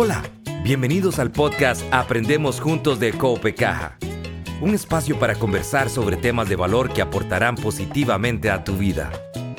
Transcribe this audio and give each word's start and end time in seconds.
Hola, 0.00 0.22
bienvenidos 0.62 1.18
al 1.18 1.32
podcast 1.32 1.82
Aprendemos 1.90 2.60
Juntos 2.60 3.00
de 3.00 3.12
Caja, 3.56 3.98
un 4.60 4.72
espacio 4.72 5.18
para 5.18 5.34
conversar 5.34 5.90
sobre 5.90 6.16
temas 6.16 6.48
de 6.48 6.54
valor 6.54 6.92
que 6.92 7.02
aportarán 7.02 7.56
positivamente 7.56 8.48
a 8.48 8.62
tu 8.62 8.76
vida, 8.76 9.10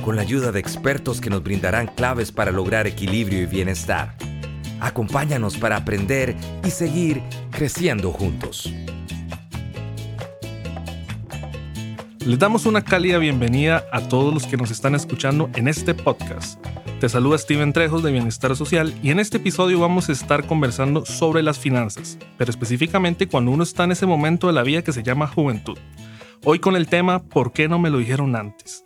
con 0.02 0.16
la 0.16 0.22
ayuda 0.22 0.54
de 0.54 0.62
expertos 0.62 1.20
que 1.20 1.30
nos 1.30 1.44
brindarán 1.44 1.88
claves 1.88 2.32
para 2.32 2.54
lograr 2.54 2.88
equilibrio 2.88 3.42
y 3.42 3.48
bienestar. 3.48 4.16
Acompáñanos 4.80 5.58
para 5.58 5.76
aprender 5.76 6.38
y 6.66 6.72
seguir 6.72 7.22
creciendo 7.52 8.14
juntos. 8.14 8.74
Les 12.26 12.38
damos 12.38 12.66
una 12.66 12.84
cálida 12.84 13.18
bienvenida 13.18 13.86
a 13.94 14.02
todos 14.02 14.34
los 14.34 14.46
que 14.46 14.58
nos 14.58 14.72
están 14.72 14.94
escuchando 14.94 15.50
en 15.56 15.68
este 15.68 15.94
podcast. 15.94 16.64
Te 17.00 17.08
saluda 17.08 17.38
Steven 17.38 17.72
Trejos 17.72 18.04
de 18.04 18.12
Bienestar 18.12 18.56
Social 18.58 18.94
y 19.02 19.12
en 19.12 19.20
este 19.20 19.38
episodio 19.38 19.80
vamos 19.80 20.10
a 20.10 20.12
estar 20.12 20.46
conversando 20.46 21.06
sobre 21.06 21.42
las 21.44 21.58
finanzas, 21.58 22.18
pero 22.38 22.52
específicamente 22.52 23.28
cuando 23.28 23.52
uno 23.52 23.64
está 23.64 23.86
en 23.86 23.94
ese 23.94 24.06
momento 24.06 24.48
de 24.48 24.54
la 24.54 24.64
vida 24.64 24.82
que 24.82 24.92
se 24.92 25.02
llama 25.02 25.28
juventud. 25.28 25.78
Hoy 26.44 26.60
con 26.60 26.76
el 26.76 26.88
tema 26.88 27.24
¿Por 27.24 27.54
qué 27.54 27.70
no 27.70 27.80
me 27.80 27.90
lo 27.90 28.00
dijeron 28.00 28.36
antes? 28.36 28.84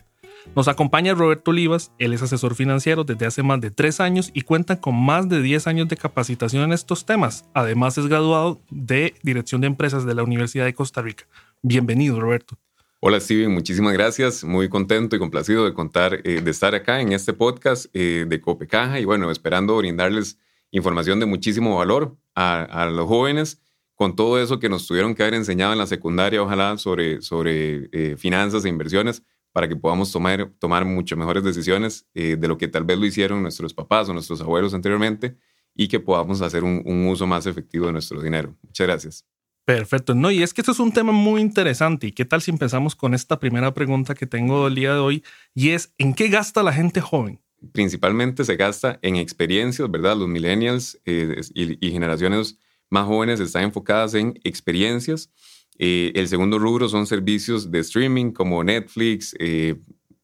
Nos 0.55 0.67
acompaña 0.67 1.15
Roberto 1.15 1.51
Olivas, 1.51 1.91
él 1.97 2.13
es 2.13 2.21
asesor 2.21 2.53
financiero 2.53 3.03
desde 3.03 3.25
hace 3.25 3.41
más 3.41 3.59
de 3.61 3.71
tres 3.71 3.99
años 3.99 4.29
y 4.33 4.41
cuenta 4.41 4.79
con 4.79 4.95
más 4.95 5.27
de 5.27 5.41
10 5.41 5.67
años 5.67 5.87
de 5.87 5.97
capacitación 5.97 6.63
en 6.63 6.73
estos 6.73 7.05
temas. 7.05 7.45
Además 7.53 7.97
es 7.97 8.07
graduado 8.07 8.61
de 8.69 9.15
Dirección 9.23 9.61
de 9.61 9.67
Empresas 9.67 10.05
de 10.05 10.13
la 10.13 10.23
Universidad 10.23 10.65
de 10.65 10.73
Costa 10.73 11.01
Rica. 11.01 11.25
Bienvenido, 11.61 12.19
Roberto. 12.19 12.57
Hola 13.05 13.19
Steven, 13.19 13.51
muchísimas 13.51 13.91
gracias. 13.91 14.45
Muy 14.45 14.69
contento 14.69 15.17
y 15.17 15.19
complacido 15.19 15.65
de 15.65 15.73
contar, 15.73 16.21
eh, 16.23 16.39
de 16.39 16.49
estar 16.49 16.73
acá 16.73 17.01
en 17.01 17.11
este 17.11 17.33
podcast 17.33 17.87
eh, 17.91 18.25
de 18.25 18.39
Copecaja 18.39 18.97
y 18.97 19.03
bueno, 19.03 19.29
esperando 19.29 19.75
brindarles 19.75 20.39
información 20.71 21.19
de 21.19 21.25
muchísimo 21.25 21.75
valor 21.75 22.15
a, 22.33 22.89
los 22.89 23.05
jóvenes 23.05 23.61
con 23.93 24.15
todo 24.15 24.41
eso 24.41 24.57
que 24.57 24.69
nos 24.69 24.87
tuvieron 24.87 25.15
que 25.15 25.23
haber 25.23 25.33
enseñado 25.33 25.73
en 25.73 25.79
la 25.79 25.85
secundaria, 25.85 26.41
ojalá 26.41 26.77
sobre, 26.77 27.21
sobre 27.21 27.89
eh, 27.91 28.15
finanzas 28.15 28.63
e 28.63 28.69
inversiones 28.69 29.21
para 29.51 29.67
que 29.67 29.75
podamos 29.75 30.09
tomar, 30.09 30.53
tomar 30.57 30.85
mucho 30.85 31.17
mejores 31.17 31.43
decisiones 31.43 32.07
de 32.13 32.47
lo 32.47 32.57
que 32.57 32.69
tal 32.69 32.85
vez 32.85 32.97
lo 32.97 33.05
hicieron 33.05 33.41
nuestros 33.41 33.73
papás 33.73 34.07
o 34.07 34.13
nuestros 34.13 34.39
abuelos 34.39 34.73
anteriormente 34.73 35.35
y 35.75 35.89
que 35.89 35.99
podamos 35.99 36.41
hacer 36.41 36.63
un 36.63 37.07
uso 37.07 37.27
más 37.27 37.47
efectivo 37.47 37.87
de 37.87 37.91
nuestro 37.91 38.21
dinero. 38.21 38.55
Muchas 38.63 38.87
gracias. 38.87 39.32
Perfecto, 39.65 40.13
no, 40.13 40.29
y 40.29 40.43
es 40.43 40.53
que 40.53 40.59
esto 40.59 40.73
es 40.73 40.79
un 40.79 40.91
tema 40.91 41.13
muy 41.13 41.39
interesante. 41.39 42.07
¿Y 42.07 42.11
qué 42.11 42.25
tal 42.25 42.41
si 42.41 42.51
empezamos 42.51 42.95
con 42.95 43.13
esta 43.13 43.39
primera 43.39 43.73
pregunta 43.73 44.13
que 44.13 44.27
tengo 44.27 44.67
el 44.67 44.75
día 44.75 44.93
de 44.93 44.99
hoy? 44.99 45.23
Y 45.55 45.69
es, 45.69 45.93
¿en 45.97 46.13
qué 46.13 46.27
gasta 46.27 46.63
la 46.63 46.73
gente 46.73 46.99
joven? 46.99 47.39
Principalmente 47.71 48.43
se 48.43 48.57
gasta 48.57 48.99
en 49.01 49.15
experiencias, 49.15 49.89
¿verdad? 49.89 50.17
Los 50.17 50.27
millennials 50.27 50.99
eh, 51.05 51.39
y, 51.53 51.91
generaciones 51.91 52.57
más 52.89 53.05
jóvenes 53.07 53.39
están 53.39 53.63
enfocadas 53.63 54.15
en 54.15 54.37
experiencias. 54.43 55.31
Eh, 55.79 56.11
el 56.15 56.27
segundo 56.27 56.59
rubro 56.59 56.89
son 56.89 57.07
servicios 57.07 57.71
de 57.71 57.79
streaming 57.79 58.31
como 58.31 58.65
Netflix, 58.65 59.33
eh, 59.39 59.75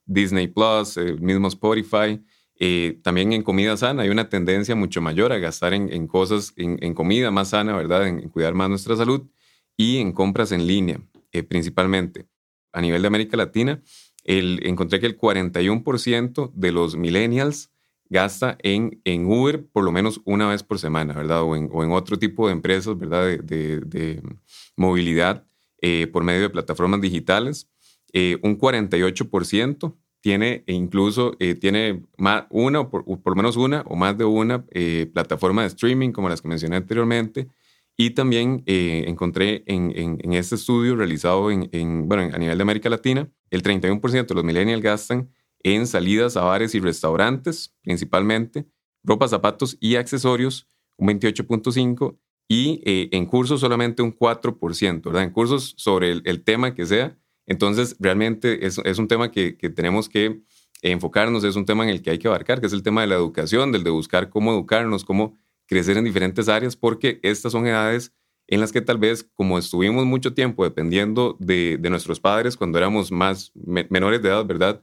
Disney 0.06 0.50
Plus, 0.50 0.98
el 0.98 1.22
mismo 1.22 1.48
Spotify. 1.48 2.22
También 3.04 3.32
en 3.34 3.44
comida 3.44 3.78
sana 3.78 4.04
hay 4.04 4.10
una 4.10 4.28
tendencia 4.28 4.76
mucho 4.76 5.02
mayor 5.02 5.32
a 5.32 5.38
gastar 5.38 5.74
en, 5.74 6.08
cosas, 6.08 6.54
en, 6.58 6.94
comida 6.94 7.32
más 7.32 7.50
sana, 7.50 7.76
¿verdad? 7.76 8.08
En, 8.08 8.20
en, 8.20 8.30
cuidar 8.30 8.54
más 8.54 8.70
nuestra 8.70 8.96
salud 8.98 9.30
y 9.80 10.00
en 10.00 10.12
compras 10.12 10.52
en 10.52 10.68
línea, 10.68 11.00
eh, 11.32 11.42
principalmente. 11.42 12.28
A 12.74 12.82
nivel 12.82 13.02
de 13.02 13.08
América 13.08 13.38
Latina, 13.38 13.82
el, 14.26 14.60
encontré 14.64 15.00
que 15.00 15.06
el 15.06 15.18
41% 15.18 16.52
de 16.54 16.72
los 16.74 16.98
millennials 16.98 17.72
gasta 18.10 18.58
en, 18.62 19.00
en 19.06 19.26
Uber 19.26 19.66
por 19.68 19.86
lo 19.86 19.94
menos 19.94 20.20
una 20.26 20.50
vez 20.50 20.64
por 20.64 20.80
semana, 20.80 21.14
¿verdad? 21.14 21.44
O 21.44 21.56
en, 21.56 21.70
o 21.72 21.82
en 21.86 21.94
otro 21.94 22.20
tipo 22.20 22.48
de 22.48 22.54
empresas, 22.54 22.98
¿verdad? 22.98 23.40
De, 23.42 23.80
de, 23.80 24.22
movilidad 24.76 25.46
eh, 25.82 26.08
por 26.08 26.26
medio 26.26 26.42
de 26.42 26.50
plataformas 26.50 27.00
digitales. 27.00 27.70
Eh, 28.12 28.38
un 28.44 28.58
48% 28.60 29.96
tiene 30.22 30.64
e 30.68 30.74
incluso 30.74 31.32
tiene 31.62 32.04
más, 32.18 32.46
una, 32.50 32.90
por, 32.90 33.06
por, 33.06 33.34
lo 33.34 33.36
menos 33.36 33.56
una 33.56 33.82
o 33.88 33.96
más 33.96 34.18
de 34.18 34.26
una 34.26 34.66
plataforma 35.14 35.62
de 35.62 35.70
streaming, 35.70 36.12
como 36.12 36.30
las 36.30 36.42
que 36.42 36.48
mencioné 36.48 36.76
anteriormente. 36.76 37.48
Y 38.02 38.12
también 38.12 38.64
eh, 38.66 39.04
encontré 39.08 39.62
en, 39.66 39.92
en, 39.94 40.32
este 40.32 40.56
estudio 40.56 40.96
realizado 40.96 41.52
en, 41.52 42.08
bueno, 42.08 42.34
a 42.34 42.38
nivel 42.38 42.58
de 42.58 42.62
América 42.62 42.90
Latina, 42.90 43.30
el 43.50 43.62
31% 43.62 44.26
de 44.26 44.36
los 44.36 44.46
millennials 44.46 44.82
gastan 44.82 45.30
en 45.64 45.86
salidas 45.86 46.38
a 46.38 46.46
bares 46.46 46.74
y 46.76 46.80
restaurantes, 46.80 47.76
principalmente, 47.82 48.66
ropa, 49.04 49.28
zapatos 49.28 49.78
y 49.82 49.98
accesorios, 49.98 50.70
un 50.96 51.10
28.5%, 51.10 52.18
y 52.48 52.82
eh, 52.86 53.10
en 53.12 53.26
cursos 53.26 53.60
solamente 53.60 54.02
un 54.02 54.18
4%, 54.18 55.04
¿verdad? 55.04 55.24
En 55.24 55.32
cursos 55.32 55.74
sobre 55.76 56.12
el, 56.12 56.44
tema 56.46 56.74
que 56.74 56.86
sea. 56.86 57.18
Entonces, 57.50 57.98
realmente 58.00 58.66
es, 58.66 58.78
un 58.78 59.08
tema 59.10 59.32
que, 59.32 59.58
que 59.58 59.70
tenemos 59.70 60.08
que 60.08 60.42
enfocarnos, 60.82 61.44
es 61.44 61.56
un 61.58 61.66
tema 61.66 61.84
en 61.84 61.90
el 61.90 62.02
que 62.02 62.12
hay 62.12 62.20
que 62.20 62.28
abarcar, 62.28 62.62
que 62.62 62.68
es 62.68 62.74
el 62.74 62.84
tema 62.84 63.02
de 63.02 63.08
la 63.08 63.16
educación, 63.16 63.72
del 63.72 63.84
de 63.84 63.90
buscar 63.90 64.30
cómo 64.30 64.52
educarnos, 64.54 65.04
cómo 65.04 65.36
crecer 65.66 65.98
en 65.98 66.06
diferentes 66.06 66.48
áreas 66.48 66.76
porque 66.76 67.20
estas 67.22 67.52
son 67.52 67.68
edades 67.68 68.14
en 68.48 68.60
las 68.60 68.72
que 68.72 68.82
tal 68.82 68.98
vez 68.98 69.30
como 69.36 69.60
estuvimos 69.60 70.06
mucho 70.06 70.34
tiempo 70.34 70.64
dependiendo 70.64 71.38
de, 71.40 71.78
nuestros 71.90 72.20
padres 72.20 72.58
cuando 72.58 72.80
éramos 72.80 73.12
más 73.12 73.52
menores 73.56 74.22
de 74.24 74.30
edad, 74.30 74.46
¿verdad? 74.46 74.82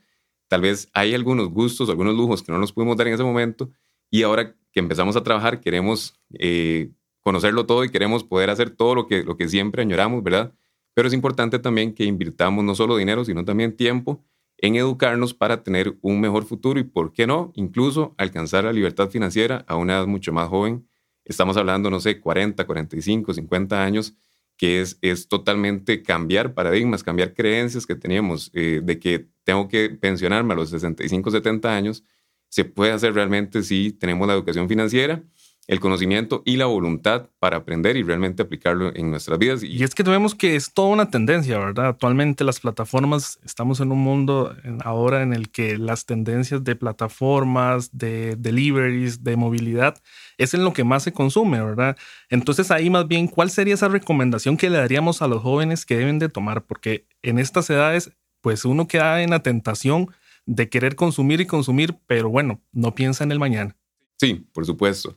Tal 0.49 0.61
vez 0.61 0.89
hay 0.93 1.15
algunos 1.15 1.49
gustos, 1.49 1.89
algunos 1.89 2.15
lujos 2.15 2.43
que 2.43 2.53
no 2.53 2.59
nos 2.59 2.73
pudimos 2.73 2.97
dar 2.97 3.09
en 3.09 3.15
ese 3.15 3.25
momento 3.25 3.71
y 4.11 4.23
ahora 4.23 4.55
que 4.71 4.81
empezamos 4.81 5.17
a 5.17 5.25
trabajar 5.25 5.61
queremos 5.61 6.15
eh, 6.39 6.91
conocerlo 7.21 7.67
todo 7.67 7.85
y 7.85 7.91
queremos 7.91 8.23
poder 8.23 8.51
hacer 8.51 8.71
todo 8.71 8.95
lo 8.95 9.07
que, 9.09 9.25
lo 9.25 9.37
que 9.37 9.49
siempre 9.49 9.83
añoramos, 9.83 10.23
¿verdad? 10.23 10.53
Pero 10.97 11.09
es 11.09 11.15
importante 11.15 11.59
también 11.59 11.93
que 11.93 12.05
invirtamos 12.05 12.65
no 12.65 12.75
solo 12.75 12.97
dinero, 12.97 13.23
sino 13.23 13.45
también 13.45 13.77
tiempo 13.77 14.25
en 14.57 14.77
educarnos 14.77 15.35
para 15.35 15.63
tener 15.63 15.99
un 16.01 16.23
mejor 16.23 16.47
futuro 16.47 16.81
y, 16.81 16.85
¿por 16.85 17.13
qué 17.13 17.27
no?, 17.27 17.53
incluso 17.55 18.15
alcanzar 18.17 18.65
la 18.65 18.73
libertad 18.73 19.11
financiera 19.11 19.63
a 19.69 19.77
una 19.77 19.93
edad 19.93 20.07
mucho 20.07 20.33
más 20.33 20.49
joven. 20.49 20.89
Estamos 21.27 21.59
hablando, 21.59 21.91
no 21.91 22.01
sé, 22.01 22.19
40, 22.19 22.65
45, 22.65 23.35
50 23.35 23.85
años, 23.85 24.15
que 24.57 24.81
es, 24.81 24.97
es 25.03 25.29
totalmente 25.29 26.03
cambiar 26.03 26.55
paradigmas, 26.55 27.03
cambiar 27.03 27.35
creencias 27.35 27.85
que 27.85 27.95
teníamos 27.95 28.51
eh, 28.55 28.81
de 28.83 28.99
que 28.99 29.29
tengo 29.45 29.69
que 29.69 29.91
pensionarme 29.91 30.55
a 30.55 30.57
los 30.57 30.71
65, 30.71 31.31
70 31.31 31.77
años. 31.77 32.05
Se 32.49 32.65
puede 32.65 32.93
hacer 32.93 33.13
realmente 33.13 33.63
si 33.63 33.93
tenemos 33.93 34.27
la 34.27 34.33
educación 34.33 34.67
financiera 34.67 35.23
el 35.69 35.81
conocimiento 35.81 36.43
y 36.45 36.57
la 36.57 36.67
voluntad 36.67 37.29
para 37.41 37.57
aprender 37.57 37.97
y 37.97 38.03
realmente 38.03 38.43
aplicarlo 38.43 38.95
en 38.95 39.11
nuestras 39.11 39.39
vidas. 39.39 39.63
Y 39.65 39.83
es 39.83 39.95
que 39.95 40.05
vemos 40.05 40.35
que 40.35 40.55
es 40.55 40.73
toda 40.73 40.89
una 40.89 41.11
tendencia, 41.11 41.59
¿verdad? 41.59 41.89
Actualmente 41.89 42.45
las 42.45 42.61
plataformas, 42.61 43.41
estamos 43.45 43.81
en 43.81 43.91
un 43.91 43.99
mundo 43.99 44.55
ahora 44.85 45.23
en 45.23 45.33
el 45.33 45.51
que 45.51 45.77
las 45.77 46.07
tendencias 46.07 46.63
de 46.63 46.77
plataformas, 46.77 47.91
de 47.97 48.37
deliveries, 48.37 49.25
de 49.25 49.37
movilidad, 49.37 50.01
es 50.39 50.55
en 50.55 50.63
lo 50.63 50.73
que 50.73 50.85
más 50.85 51.03
se 51.03 51.13
consume, 51.13 51.61
¿verdad? 51.63 51.97
Entonces 52.31 52.71
ahí 52.71 52.89
más 52.89 53.09
bien, 53.09 53.27
¿cuál 53.27 53.51
sería 53.51 53.75
esa 53.75 53.89
recomendación 53.89 54.57
que 54.57 54.71
le 54.71 54.79
daríamos 54.79 55.21
a 55.21 55.29
los 55.29 55.43
jóvenes 55.43 55.85
que 55.85 55.97
deben 55.97 56.21
de 56.21 56.29
tomar? 56.29 56.65
Porque 56.65 57.07
en 57.23 57.39
estas 57.41 57.69
edades, 57.71 58.13
pues 58.41 58.65
uno 58.65 58.87
queda 58.87 59.23
en 59.23 59.31
la 59.31 59.43
tentación 59.43 60.09
de 60.47 60.69
querer 60.69 60.95
consumir 60.95 61.41
y 61.41 61.47
consumir, 61.47 61.97
pero 62.07 62.29
bueno, 62.29 62.61
no 62.73 62.95
piensa 62.95 63.25
en 63.25 63.33
el 63.33 63.41
mañana. 63.41 63.77
Sí, 64.17 64.47
por 64.53 64.65
supuesto. 64.65 65.17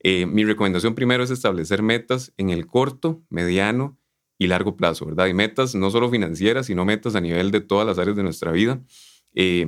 Eh, 0.00 0.26
mi 0.26 0.44
recomendación 0.44 0.94
primero 0.94 1.24
es 1.24 1.30
establecer 1.30 1.82
metas 1.82 2.32
en 2.36 2.50
el 2.50 2.66
corto, 2.66 3.22
mediano 3.30 3.98
y 4.38 4.46
largo 4.46 4.76
plazo, 4.76 5.06
¿verdad? 5.06 5.26
Y 5.26 5.34
metas 5.34 5.74
no 5.74 5.90
solo 5.90 6.08
financieras, 6.10 6.66
sino 6.66 6.84
metas 6.84 7.16
a 7.16 7.20
nivel 7.20 7.50
de 7.50 7.60
todas 7.60 7.86
las 7.86 7.98
áreas 7.98 8.16
de 8.16 8.22
nuestra 8.22 8.52
vida. 8.52 8.80
Eh, 9.34 9.66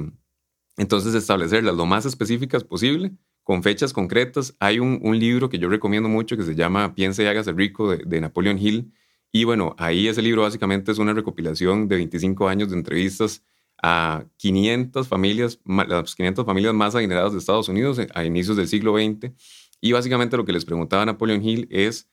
entonces, 0.76 1.14
establecerlas 1.14 1.74
lo 1.74 1.84
más 1.86 2.06
específicas 2.06 2.64
posible, 2.64 3.12
con 3.42 3.62
fechas 3.62 3.92
concretas. 3.92 4.56
Hay 4.60 4.78
un, 4.78 5.00
libro 5.18 5.48
que 5.48 5.58
yo 5.58 5.68
recomiendo 5.68 6.08
mucho 6.08 6.36
que 6.36 6.44
se 6.44 6.54
llama 6.54 6.94
Piensa 6.94 7.22
y 7.22 7.26
hágase 7.26 7.52
rico 7.52 7.90
de, 7.90 8.04
de 8.06 8.20
Napoleon 8.20 8.58
Hill. 8.58 8.92
Y 9.32 9.44
bueno, 9.44 9.74
ahí 9.78 10.08
ese 10.08 10.22
libro 10.22 10.42
básicamente 10.42 10.92
es 10.92 10.98
una 10.98 11.12
recopilación 11.12 11.88
de 11.88 11.96
25 11.96 12.48
años 12.48 12.70
de 12.70 12.76
entrevistas 12.76 13.42
a 13.82 14.24
500 14.36 15.08
familias, 15.08 15.60
las 15.64 16.14
500 16.14 16.44
familias 16.44 16.74
más 16.74 16.94
adineradas 16.94 17.32
de 17.32 17.38
Estados 17.38 17.68
Unidos 17.68 18.00
a 18.14 18.24
inicios 18.24 18.56
del 18.56 18.68
siglo 18.68 18.94
XX 18.96 19.32
y 19.80 19.92
básicamente 19.92 20.36
lo 20.36 20.44
que 20.44 20.52
les 20.52 20.64
preguntaba 20.64 21.04
Napoleon 21.06 21.42
Hill 21.42 21.68
es, 21.70 22.08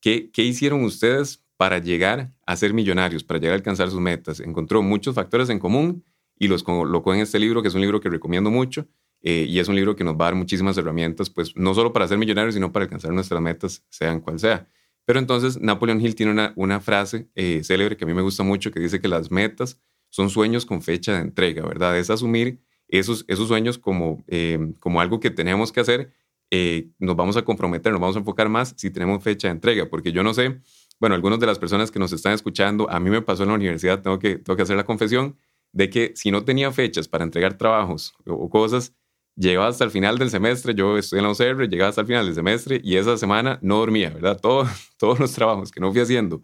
¿qué, 0.00 0.30
¿qué 0.30 0.42
hicieron 0.42 0.84
ustedes 0.84 1.44
para 1.56 1.78
llegar 1.78 2.32
a 2.46 2.56
ser 2.56 2.72
millonarios, 2.72 3.24
para 3.24 3.38
llegar 3.38 3.52
a 3.52 3.56
alcanzar 3.56 3.90
sus 3.90 4.00
metas? 4.00 4.40
Encontró 4.40 4.82
muchos 4.82 5.14
factores 5.14 5.50
en 5.50 5.58
común 5.58 6.04
y 6.38 6.48
los 6.48 6.62
colocó 6.62 7.14
en 7.14 7.20
este 7.20 7.38
libro, 7.38 7.62
que 7.62 7.68
es 7.68 7.74
un 7.74 7.82
libro 7.82 8.00
que 8.00 8.08
recomiendo 8.08 8.50
mucho. 8.50 8.88
Eh, 9.22 9.44
y 9.48 9.58
es 9.58 9.68
un 9.68 9.76
libro 9.76 9.96
que 9.96 10.04
nos 10.04 10.14
va 10.14 10.24
a 10.24 10.28
dar 10.28 10.34
muchísimas 10.34 10.78
herramientas, 10.78 11.28
pues 11.28 11.54
no 11.54 11.74
solo 11.74 11.92
para 11.92 12.08
ser 12.08 12.16
millonarios, 12.16 12.54
sino 12.54 12.72
para 12.72 12.84
alcanzar 12.84 13.12
nuestras 13.12 13.40
metas, 13.40 13.84
sean 13.90 14.20
cual 14.20 14.38
sea. 14.38 14.66
Pero 15.04 15.18
entonces 15.18 15.60
Napoleon 15.60 16.00
Hill 16.00 16.14
tiene 16.14 16.32
una, 16.32 16.52
una 16.56 16.80
frase 16.80 17.28
eh, 17.34 17.62
célebre 17.62 17.96
que 17.96 18.04
a 18.04 18.06
mí 18.06 18.14
me 18.14 18.22
gusta 18.22 18.42
mucho, 18.42 18.70
que 18.70 18.80
dice 18.80 19.00
que 19.00 19.08
las 19.08 19.30
metas 19.30 19.78
son 20.08 20.30
sueños 20.30 20.64
con 20.64 20.80
fecha 20.80 21.14
de 21.14 21.20
entrega, 21.20 21.66
¿verdad? 21.66 21.98
Es 21.98 22.08
asumir 22.08 22.60
esos, 22.88 23.24
esos 23.28 23.48
sueños 23.48 23.78
como, 23.78 24.24
eh, 24.26 24.72
como 24.80 25.00
algo 25.00 25.20
que 25.20 25.30
tenemos 25.30 25.70
que 25.72 25.80
hacer 25.80 26.12
eh, 26.50 26.88
nos 26.98 27.16
vamos 27.16 27.36
a 27.36 27.42
comprometer, 27.42 27.92
nos 27.92 28.00
vamos 28.00 28.16
a 28.16 28.18
enfocar 28.20 28.48
más 28.48 28.74
si 28.76 28.90
tenemos 28.90 29.22
fecha 29.22 29.48
de 29.48 29.52
entrega, 29.52 29.88
porque 29.88 30.12
yo 30.12 30.22
no 30.22 30.34
sé, 30.34 30.60
bueno, 30.98 31.14
algunas 31.14 31.38
de 31.38 31.46
las 31.46 31.58
personas 31.58 31.90
que 31.90 31.98
nos 31.98 32.12
están 32.12 32.32
escuchando, 32.32 32.90
a 32.90 33.00
mí 33.00 33.08
me 33.08 33.22
pasó 33.22 33.44
en 33.44 33.50
la 33.50 33.54
universidad, 33.54 34.02
tengo 34.02 34.18
que, 34.18 34.36
tengo 34.36 34.56
que 34.56 34.62
hacer 34.62 34.76
la 34.76 34.84
confesión, 34.84 35.36
de 35.72 35.88
que 35.88 36.12
si 36.16 36.30
no 36.30 36.44
tenía 36.44 36.72
fechas 36.72 37.08
para 37.08 37.24
entregar 37.24 37.56
trabajos 37.56 38.14
o, 38.26 38.50
cosas, 38.50 38.92
llegaba 39.36 39.68
hasta 39.68 39.84
el 39.84 39.90
final 39.90 40.18
del 40.18 40.30
semestre, 40.30 40.74
yo 40.74 40.98
estoy 40.98 41.20
en 41.20 41.24
la 41.24 41.30
UCR, 41.30 41.68
llegaba 41.68 41.88
hasta 41.88 42.00
el 42.00 42.06
final 42.06 42.26
del 42.26 42.34
semestre 42.34 42.80
y 42.82 42.96
esa 42.96 43.16
semana 43.16 43.58
no 43.62 43.78
dormía, 43.78 44.10
¿verdad? 44.10 44.38
Todo, 44.40 44.66
todos 44.98 45.18
los 45.18 45.32
trabajos 45.32 45.70
que 45.70 45.80
no 45.80 45.92
fui 45.92 46.00
haciendo 46.00 46.42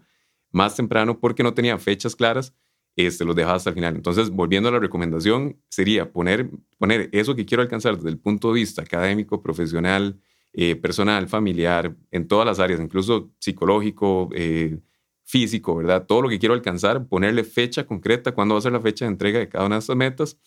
más 0.51 0.75
temprano 0.75 1.19
porque 1.19 1.43
no 1.43 1.53
tenía 1.53 1.77
fechas 1.77 2.15
claras, 2.15 2.53
este, 2.97 3.23
los 3.23 3.35
dejaba 3.35 3.55
hasta 3.55 3.69
el 3.69 3.75
final. 3.75 3.95
Entonces, 3.95 4.31
volviendo 4.31 4.69
a 4.69 4.71
la 4.71 4.79
recomendación, 4.79 5.61
sería 5.69 6.11
poner, 6.11 6.49
poner 6.79 7.09
eso 7.11 7.35
que 7.35 7.45
quiero 7.45 7.61
alcanzar 7.61 7.95
desde 7.95 8.09
el 8.09 8.17
punto 8.17 8.49
de 8.49 8.55
vista 8.55 8.81
académico, 8.81 9.41
profesional, 9.41 10.19
eh, 10.51 10.75
personal, 10.75 11.27
familiar, 11.27 11.95
en 12.09 12.27
todas 12.27 12.47
las 12.47 12.59
áreas, 12.59 12.81
incluso 12.81 13.29
psicológico, 13.39 14.29
eh, 14.33 14.79
físico, 15.23 15.75
¿verdad? 15.75 16.07
Todo 16.07 16.23
lo 16.23 16.29
que 16.29 16.39
quiero 16.39 16.55
alcanzar, 16.55 17.07
ponerle 17.07 17.43
fecha 17.43 17.85
concreta, 17.85 18.33
cuándo 18.33 18.55
va 18.55 18.59
a 18.59 18.63
ser 18.63 18.71
la 18.71 18.81
fecha 18.81 19.05
de 19.05 19.11
entrega 19.11 19.37
de 19.37 19.47
cada 19.47 19.65
una 19.65 19.75
de 19.75 19.79
estas 19.79 19.95
metas 19.95 20.37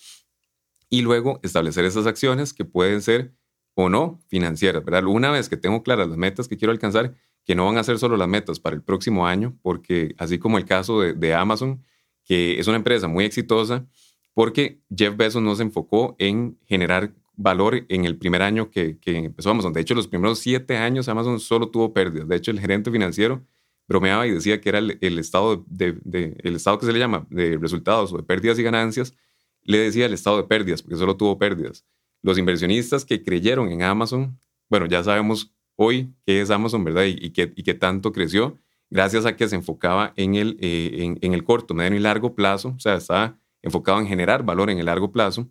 y 0.88 1.02
luego 1.02 1.38
establecer 1.44 1.84
esas 1.84 2.06
acciones 2.06 2.52
que 2.52 2.64
pueden 2.64 3.00
ser 3.00 3.32
o 3.74 3.88
no 3.88 4.20
financieras, 4.26 4.84
¿verdad? 4.84 5.04
Una 5.04 5.30
vez 5.30 5.48
que 5.48 5.56
tengo 5.56 5.84
claras 5.84 6.08
las 6.08 6.18
metas 6.18 6.48
que 6.48 6.56
quiero 6.56 6.72
alcanzar, 6.72 7.14
que 7.44 7.54
no 7.54 7.66
van 7.66 7.78
a 7.78 7.84
ser 7.84 8.00
solo 8.00 8.16
las 8.16 8.26
metas 8.26 8.58
para 8.58 8.74
el 8.74 8.82
próximo 8.82 9.28
año, 9.28 9.56
porque 9.62 10.16
así 10.18 10.40
como 10.40 10.58
el 10.58 10.64
caso 10.64 11.00
de 11.00 11.34
Amazon, 11.34 11.84
que 12.24 12.58
es 12.58 12.66
una 12.66 12.76
empresa 12.76 13.08
muy 13.08 13.24
exitosa 13.24 13.86
porque 14.34 14.80
Jeff 14.94 15.16
Bezos 15.16 15.42
no 15.42 15.54
se 15.54 15.62
enfocó 15.62 16.16
en 16.18 16.58
generar 16.66 17.12
valor 17.36 17.86
en 17.88 18.04
el 18.04 18.16
primer 18.16 18.42
año 18.42 18.70
que, 18.70 18.98
empezó 19.04 19.50
Amazon. 19.50 19.72
De 19.72 19.80
hecho, 19.80 19.94
los 19.94 20.08
primeros 20.08 20.38
siete 20.38 20.76
años 20.76 21.08
Amazon 21.08 21.40
solo 21.40 21.68
tuvo 21.68 21.92
pérdidas. 21.92 22.28
De 22.28 22.36
hecho, 22.36 22.50
el 22.50 22.60
gerente 22.60 22.90
financiero 22.90 23.44
bromeaba 23.88 24.26
y 24.26 24.30
decía 24.30 24.60
que 24.60 24.68
era 24.68 24.78
el, 24.78 25.18
estado, 25.18 25.66
el 25.78 26.56
estado 26.56 26.78
que 26.78 26.86
se 26.86 26.92
le 26.92 26.98
llama 26.98 27.26
de 27.30 27.58
resultados 27.58 28.12
o 28.12 28.18
de 28.18 28.22
pérdidas 28.22 28.58
y 28.58 28.62
ganancias, 28.62 29.14
le 29.62 29.78
decía 29.78 30.06
el 30.06 30.12
estado 30.12 30.36
de 30.36 30.44
pérdidas, 30.44 30.82
porque 30.82 30.96
solo 30.96 31.16
tuvo 31.16 31.38
pérdidas. 31.38 31.84
Los 32.22 32.38
inversionistas 32.38 33.04
que 33.04 33.22
creyeron 33.22 33.70
en 33.70 33.82
Amazon, 33.82 34.38
bueno, 34.68 34.86
ya 34.86 35.02
sabemos 35.02 35.52
hoy 35.76 36.14
qué 36.24 36.40
es 36.40 36.50
Amazon, 36.50 36.84
¿verdad? 36.84 37.04
Y, 37.04 37.16
y, 37.20 37.32
y 37.34 37.62
qué 37.62 37.74
tanto 37.74 38.12
creció 38.12 38.58
gracias 38.90 39.24
a 39.24 39.36
que 39.36 39.48
se 39.48 39.56
enfocaba 39.56 40.12
en 40.16 40.34
el, 40.34 40.56
eh, 40.60 41.16
en, 41.20 41.32
el 41.32 41.44
corto, 41.44 41.74
mediano 41.74 41.96
y 41.96 42.00
largo 42.00 42.34
plazo, 42.34 42.74
o 42.76 42.80
sea, 42.80 42.96
estaba 42.96 43.38
enfocado 43.62 44.00
en 44.00 44.06
generar 44.06 44.44
valor 44.44 44.70
en 44.70 44.78
el 44.78 44.86
largo 44.86 45.12
plazo. 45.12 45.48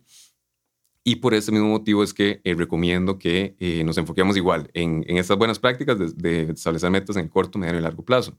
Y 1.02 1.16
por 1.16 1.32
ese 1.32 1.50
mismo 1.50 1.68
motivo 1.68 2.02
es 2.04 2.12
que 2.12 2.42
eh, 2.44 2.54
recomiendo 2.54 3.18
que 3.18 3.56
eh, 3.58 3.82
nos 3.84 3.96
enfoquemos 3.96 4.36
igual 4.36 4.70
en, 4.74 5.02
estas 5.08 5.38
buenas 5.38 5.58
prácticas 5.58 5.96
de, 6.14 6.42
establecer 6.50 6.90
metas 6.90 7.16
en 7.16 7.24
el 7.24 7.30
corto, 7.30 7.58
mediano 7.58 7.78
y 7.78 7.82
largo 7.82 8.04
plazo. 8.04 8.38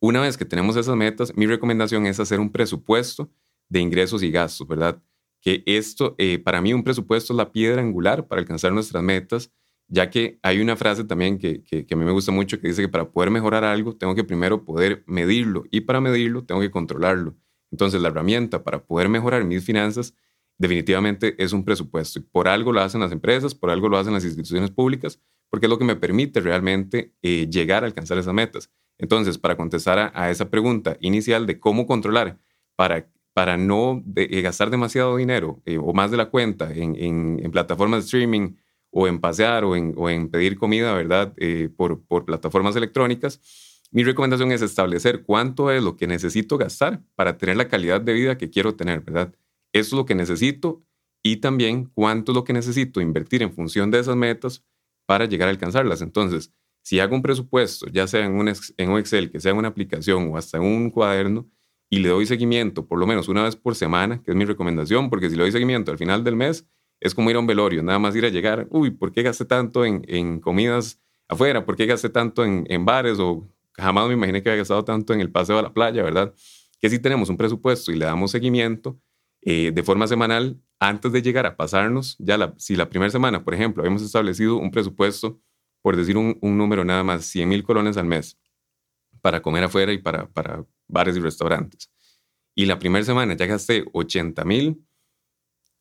Una 0.00 0.22
vez 0.22 0.38
que 0.38 0.46
tenemos 0.46 0.76
esas 0.76 0.96
metas, 0.96 1.36
mi 1.36 1.46
recomendación 1.46 2.06
es 2.06 2.18
hacer 2.18 2.40
un 2.40 2.50
presupuesto 2.50 3.30
de 3.68 3.80
ingresos 3.80 4.22
y 4.22 4.30
gastos, 4.30 4.66
¿verdad? 4.66 5.02
Que 5.40 5.62
esto, 5.66 6.16
para 6.44 6.62
mí, 6.62 6.72
un 6.72 6.82
presupuesto 6.82 7.32
es 7.32 7.36
la 7.36 7.52
piedra 7.52 7.82
angular 7.82 8.26
para 8.26 8.40
alcanzar 8.40 8.72
nuestras 8.72 9.02
metas 9.02 9.52
ya 9.88 10.10
que 10.10 10.38
hay 10.42 10.60
una 10.60 10.76
frase 10.76 11.04
también 11.04 11.38
que, 11.38 11.64
a 11.90 11.96
mí 11.96 12.04
me 12.04 12.12
gusta 12.12 12.30
mucho 12.30 12.60
que 12.60 12.68
dice 12.68 12.82
que 12.82 12.88
para 12.88 13.10
poder 13.10 13.30
mejorar 13.30 13.64
algo 13.64 13.96
tengo 13.96 14.14
que 14.14 14.22
primero 14.22 14.64
poder 14.64 15.02
medirlo 15.06 15.64
y 15.70 15.80
para 15.80 16.00
medirlo 16.00 16.44
tengo 16.44 16.60
que 16.60 16.70
controlarlo. 16.70 17.34
Entonces 17.70 18.00
la 18.00 18.08
herramienta 18.08 18.62
para 18.62 18.84
poder 18.84 19.08
mejorar 19.08 19.44
mis 19.44 19.64
finanzas 19.64 20.14
definitivamente 20.58 21.42
es 21.42 21.52
un 21.52 21.64
presupuesto 21.64 22.18
y 22.18 22.22
por 22.22 22.48
algo 22.48 22.72
lo 22.72 22.80
hacen 22.80 23.00
las 23.00 23.12
empresas, 23.12 23.54
por 23.54 23.70
algo 23.70 23.88
lo 23.88 23.96
hacen 23.96 24.12
las 24.12 24.24
instituciones 24.24 24.70
públicas, 24.70 25.20
porque 25.50 25.66
es 25.66 25.70
lo 25.70 25.78
que 25.78 25.84
me 25.84 25.96
permite 25.96 26.40
realmente 26.40 27.14
eh, 27.22 27.48
llegar 27.48 27.82
a 27.82 27.86
alcanzar 27.86 28.18
esas 28.18 28.34
metas. 28.34 28.70
Entonces, 28.98 29.38
para 29.38 29.56
contestar 29.56 30.10
a, 30.12 30.30
esa 30.30 30.50
pregunta 30.50 30.96
inicial 31.00 31.46
de 31.46 31.60
cómo 31.60 31.86
controlar 31.86 32.38
para, 32.76 33.08
para 33.32 33.56
no 33.56 34.02
eh, 34.16 34.42
gastar 34.42 34.70
demasiado 34.70 35.16
dinero 35.16 35.62
eh, 35.64 35.78
o 35.78 35.94
más 35.94 36.10
de 36.10 36.16
la 36.16 36.30
cuenta 36.30 36.74
en, 36.74 36.96
en 37.40 37.50
plataformas 37.52 38.00
de 38.00 38.06
streaming, 38.06 38.56
o 38.90 39.06
en 39.06 39.20
pasear 39.20 39.64
o 39.64 39.76
en, 39.76 39.94
o 39.96 40.08
en 40.08 40.28
pedir 40.28 40.56
comida, 40.56 40.94
¿verdad? 40.94 41.34
Eh, 41.36 41.68
por, 41.76 42.04
por 42.04 42.24
plataformas 42.24 42.76
electrónicas, 42.76 43.40
mi 43.90 44.04
recomendación 44.04 44.52
es 44.52 44.62
establecer 44.62 45.22
cuánto 45.22 45.70
es 45.70 45.82
lo 45.82 45.96
que 45.96 46.06
necesito 46.06 46.58
gastar 46.58 47.02
para 47.14 47.38
tener 47.38 47.56
la 47.56 47.68
calidad 47.68 48.00
de 48.00 48.12
vida 48.12 48.36
que 48.36 48.50
quiero 48.50 48.74
tener, 48.74 49.00
¿verdad? 49.00 49.34
Eso 49.72 49.88
es 49.88 49.92
lo 49.92 50.04
que 50.04 50.14
necesito 50.14 50.82
y 51.22 51.36
también 51.36 51.90
cuánto 51.94 52.32
es 52.32 52.36
lo 52.36 52.44
que 52.44 52.52
necesito 52.52 53.00
invertir 53.00 53.42
en 53.42 53.52
función 53.52 53.90
de 53.90 54.00
esas 54.00 54.16
metas 54.16 54.64
para 55.06 55.24
llegar 55.24 55.48
a 55.48 55.50
alcanzarlas. 55.50 56.02
Entonces, 56.02 56.52
si 56.82 57.00
hago 57.00 57.14
un 57.14 57.22
presupuesto, 57.22 57.86
ya 57.88 58.06
sea 58.06 58.24
en 58.24 58.32
un, 58.32 58.48
en 58.48 58.90
un 58.90 58.98
Excel, 58.98 59.30
que 59.30 59.40
sea 59.40 59.52
en 59.52 59.58
una 59.58 59.68
aplicación 59.68 60.30
o 60.30 60.36
hasta 60.36 60.58
en 60.58 60.64
un 60.64 60.90
cuaderno, 60.90 61.48
y 61.90 62.00
le 62.00 62.10
doy 62.10 62.26
seguimiento 62.26 62.86
por 62.86 62.98
lo 62.98 63.06
menos 63.06 63.28
una 63.28 63.42
vez 63.42 63.56
por 63.56 63.74
semana, 63.74 64.22
que 64.22 64.32
es 64.32 64.36
mi 64.36 64.44
recomendación, 64.44 65.08
porque 65.08 65.30
si 65.30 65.36
le 65.36 65.42
doy 65.42 65.52
seguimiento 65.52 65.90
al 65.90 65.98
final 65.98 66.22
del 66.24 66.36
mes, 66.36 66.66
es 67.00 67.14
como 67.14 67.30
ir 67.30 67.36
a 67.36 67.40
un 67.40 67.46
velorio, 67.46 67.82
nada 67.82 67.98
más 67.98 68.16
ir 68.16 68.24
a 68.24 68.28
llegar, 68.28 68.66
uy, 68.70 68.90
¿por 68.90 69.12
qué 69.12 69.22
gasté 69.22 69.44
tanto 69.44 69.84
en, 69.84 70.40
comidas 70.40 71.00
afuera? 71.28 71.64
¿Por 71.64 71.76
qué 71.76 71.86
gasté 71.86 72.08
tanto 72.08 72.44
en, 72.44 72.84
bares? 72.84 73.18
O 73.18 73.48
jamás 73.74 74.08
me 74.08 74.14
imaginé 74.14 74.42
que 74.42 74.50
había 74.50 74.58
gastado 74.58 74.84
tanto 74.84 75.12
en 75.12 75.20
el 75.20 75.30
paseo 75.30 75.58
a 75.58 75.62
la 75.62 75.72
playa, 75.72 76.02
¿verdad? 76.02 76.34
Que 76.80 76.90
si 76.90 76.98
tenemos 76.98 77.28
un 77.28 77.36
presupuesto 77.36 77.92
y 77.92 77.96
le 77.96 78.04
damos 78.06 78.30
seguimiento 78.30 79.00
eh, 79.42 79.70
de 79.72 79.82
forma 79.82 80.06
semanal, 80.06 80.60
antes 80.80 81.12
de 81.12 81.22
llegar 81.22 81.46
a 81.46 81.56
pasarnos, 81.56 82.16
ya 82.18 82.36
la, 82.38 82.54
si 82.56 82.76
la 82.76 82.88
primera 82.88 83.10
semana, 83.10 83.44
por 83.44 83.54
ejemplo, 83.54 83.82
habíamos 83.82 84.02
establecido 84.02 84.56
un 84.56 84.70
presupuesto, 84.70 85.40
por 85.82 85.96
decir 85.96 86.16
un, 86.16 86.38
un 86.40 86.58
número 86.58 86.84
nada 86.84 87.04
más, 87.04 87.24
100 87.26 87.48
mil 87.48 87.62
colones 87.62 87.96
al 87.96 88.06
mes 88.06 88.38
para 89.20 89.40
comer 89.42 89.64
afuera 89.64 89.92
y 89.92 89.98
para, 89.98 90.28
para 90.28 90.64
bares 90.86 91.16
y 91.16 91.20
restaurantes. 91.20 91.90
Y 92.54 92.66
la 92.66 92.78
primera 92.78 93.04
semana 93.04 93.36
ya 93.36 93.46
gasté 93.46 93.84
80 93.92 94.44
mil, 94.44 94.84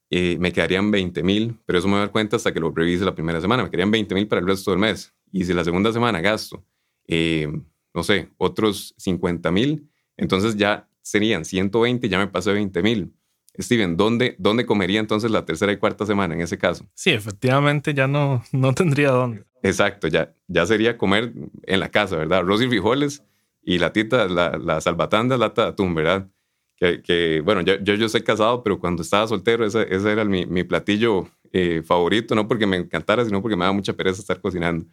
eh, 0.10 0.38
me 0.40 0.52
quedarían 0.52 0.90
20 0.90 1.24
mil, 1.24 1.58
pero 1.66 1.80
eso 1.80 1.88
me 1.88 1.94
voy 1.94 1.98
a 2.00 2.02
dar 2.02 2.12
cuenta 2.12 2.38
hasta 2.38 2.54
que 2.54 2.60
lo 2.60 2.72
revise 2.72 3.04
la 3.04 3.16
primera 3.16 3.42
semana. 3.42 3.64
Me 3.64 3.70
quedarían 3.70 3.92
20 3.92 4.16
mil 4.16 4.28
para 4.28 4.40
el 4.42 4.48
resto 4.48 4.72
del 4.72 4.80
mes. 4.80 5.14
Y 5.32 5.44
si 5.44 5.54
la 5.54 5.64
segunda 5.64 5.92
semana 5.92 6.22
gasto, 6.22 6.64
eh, 7.08 7.48
no 7.94 8.04
sé, 8.04 8.30
otros 8.38 8.94
50 8.98 9.52
mil, 9.52 9.90
entonces 10.16 10.56
ya 10.56 10.88
serían 11.02 11.46
120, 11.46 12.08
ya 12.10 12.18
me 12.18 12.28
pasé 12.28 12.54
20 12.54 12.82
mil. 12.82 13.14
Steven, 13.60 13.98
¿dónde, 13.98 14.36
¿dónde 14.38 14.66
comería 14.66 15.00
entonces 15.00 15.32
la 15.32 15.44
tercera 15.44 15.72
y 15.72 15.78
cuarta 15.78 16.06
semana 16.06 16.36
en 16.36 16.42
ese 16.42 16.58
caso? 16.58 16.86
Sí, 16.94 17.10
efectivamente 17.10 17.94
ya 17.94 18.08
no, 18.08 18.44
no 18.52 18.74
tendría 18.74 19.10
dónde. 19.10 19.44
Exacto, 19.64 20.08
ya, 20.08 20.34
ya 20.48 20.66
sería 20.66 20.98
comer 20.98 21.34
en 21.64 21.80
la 21.80 21.90
casa, 21.90 22.18
¿verdad? 22.18 22.40
Arroz 22.40 22.62
y 22.62 22.68
frijoles 22.68 23.24
y 23.64 23.80
la 23.80 23.92
tita, 23.92 24.28
la, 24.28 24.58
la 24.58 24.80
salvatanda, 24.80 25.38
lata 25.38 25.64
de 25.64 25.68
atún, 25.70 25.96
¿verdad? 25.96 26.30
Que, 26.78 27.42
bueno, 27.44 27.62
yo, 27.62 27.76
yo, 27.80 27.96
yo 27.96 28.08
soy 28.08 28.22
casado, 28.22 28.64
pero 28.64 28.80
cuando 28.80 29.02
estaba 29.02 29.28
soltero, 29.28 29.66
ese, 29.66 29.94
ese 29.94 30.12
era 30.12 30.24
mi, 30.24 30.46
mi 30.46 30.64
platillo 30.64 31.28
eh, 31.52 31.82
favorito, 31.84 32.36
no 32.36 32.48
porque 32.48 32.68
me 32.68 32.78
encantara, 32.78 33.26
sino 33.26 33.42
porque 33.42 33.56
me 33.56 33.64
daba 33.66 33.74
mucha 33.74 33.94
pereza 33.94 34.22
estar 34.22 34.40
cocinando. 34.40 34.86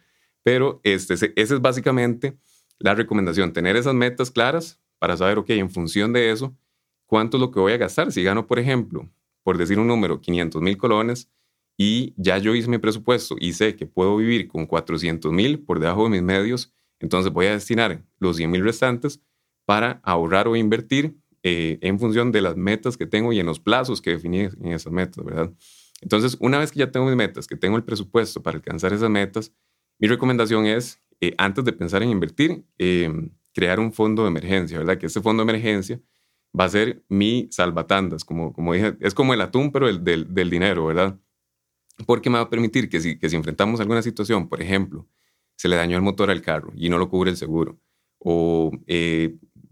Pero 0.43 0.79
este, 0.83 1.13
esa 1.13 1.27
es 1.35 1.61
básicamente 1.61 2.37
la 2.79 2.95
recomendación, 2.95 3.53
tener 3.53 3.75
esas 3.75 3.93
metas 3.93 4.31
claras 4.31 4.79
para 4.99 5.15
saber, 5.15 5.37
ok, 5.37 5.51
en 5.51 5.69
función 5.69 6.11
de 6.13 6.31
eso, 6.31 6.55
cuánto 7.05 7.37
es 7.37 7.41
lo 7.41 7.51
que 7.51 7.59
voy 7.59 7.73
a 7.73 7.77
gastar. 7.77 8.11
Si 8.11 8.23
gano, 8.23 8.47
por 8.47 8.59
ejemplo, 8.59 9.09
por 9.43 9.57
decir 9.57 9.79
un 9.79 9.87
número, 9.87 10.21
500 10.21 10.61
mil 10.61 10.77
colones, 10.77 11.29
y 11.77 12.13
ya 12.17 12.37
yo 12.37 12.55
hice 12.55 12.69
mi 12.69 12.77
presupuesto 12.77 13.35
y 13.39 13.53
sé 13.53 13.75
que 13.75 13.85
puedo 13.85 14.15
vivir 14.17 14.47
con 14.47 14.65
400 14.65 15.31
mil 15.31 15.59
por 15.59 15.79
debajo 15.79 16.05
de 16.05 16.09
mis 16.09 16.21
medios, 16.21 16.73
entonces 16.99 17.31
voy 17.31 17.47
a 17.47 17.51
destinar 17.51 18.03
los 18.19 18.37
100 18.37 18.49
mil 18.49 18.63
restantes 18.63 19.21
para 19.65 19.99
ahorrar 20.03 20.47
o 20.47 20.55
invertir 20.55 21.17
eh, 21.47 21.77
en 21.81 21.99
función 21.99 22.31
de 22.31 22.41
las 22.41 22.57
metas 22.57 22.97
que 22.97 23.05
tengo 23.05 23.31
y 23.31 23.39
en 23.39 23.45
los 23.45 23.59
plazos 23.59 24.01
que 24.01 24.09
definí 24.09 24.39
en 24.39 24.71
esas 24.71 24.91
metas, 24.91 25.23
¿verdad? 25.23 25.53
Entonces, 26.01 26.37
una 26.39 26.57
vez 26.57 26.71
que 26.71 26.79
ya 26.79 26.89
tengo 26.89 27.05
mis 27.05 27.15
metas, 27.15 27.45
que 27.45 27.55
tengo 27.55 27.77
el 27.77 27.83
presupuesto 27.83 28.41
para 28.41 28.57
alcanzar 28.57 28.93
esas 28.93 29.11
metas, 29.11 29.53
mi 29.99 30.07
recomendación 30.07 30.65
es, 30.65 31.03
eh, 31.21 31.35
antes 31.37 31.63
de 31.63 31.71
pensar 31.71 32.01
en 32.01 32.09
invertir, 32.09 32.65
eh, 32.79 33.29
crear 33.53 33.79
un 33.79 33.93
fondo 33.93 34.23
de 34.23 34.29
emergencia, 34.29 34.79
¿verdad? 34.79 34.97
Que 34.97 35.05
ese 35.05 35.21
fondo 35.21 35.45
de 35.45 35.51
emergencia 35.51 36.01
va 36.59 36.63
a 36.63 36.69
ser 36.69 37.05
mi 37.09 37.47
salvatandas, 37.51 38.25
como, 38.25 38.51
como 38.51 38.73
dije, 38.73 38.97
es 38.99 39.13
como 39.13 39.35
el 39.35 39.41
atún, 39.41 39.71
pero 39.71 39.87
el, 39.87 40.03
del, 40.03 40.33
del 40.33 40.49
dinero, 40.49 40.87
¿verdad? 40.87 41.19
Porque 42.07 42.31
me 42.31 42.39
va 42.39 42.45
a 42.45 42.49
permitir 42.49 42.89
que 42.89 42.99
si, 42.99 43.19
que 43.19 43.29
si 43.29 43.35
enfrentamos 43.35 43.79
alguna 43.79 44.01
situación, 44.01 44.49
por 44.49 44.63
ejemplo, 44.63 45.07
se 45.57 45.69
le 45.69 45.75
dañó 45.75 45.95
el 45.95 46.01
motor 46.01 46.31
al 46.31 46.41
carro 46.41 46.73
y 46.75 46.89
no 46.89 46.97
lo 46.97 47.07
cubre 47.07 47.29
el 47.29 47.37
seguro, 47.37 47.79
o 48.17 48.71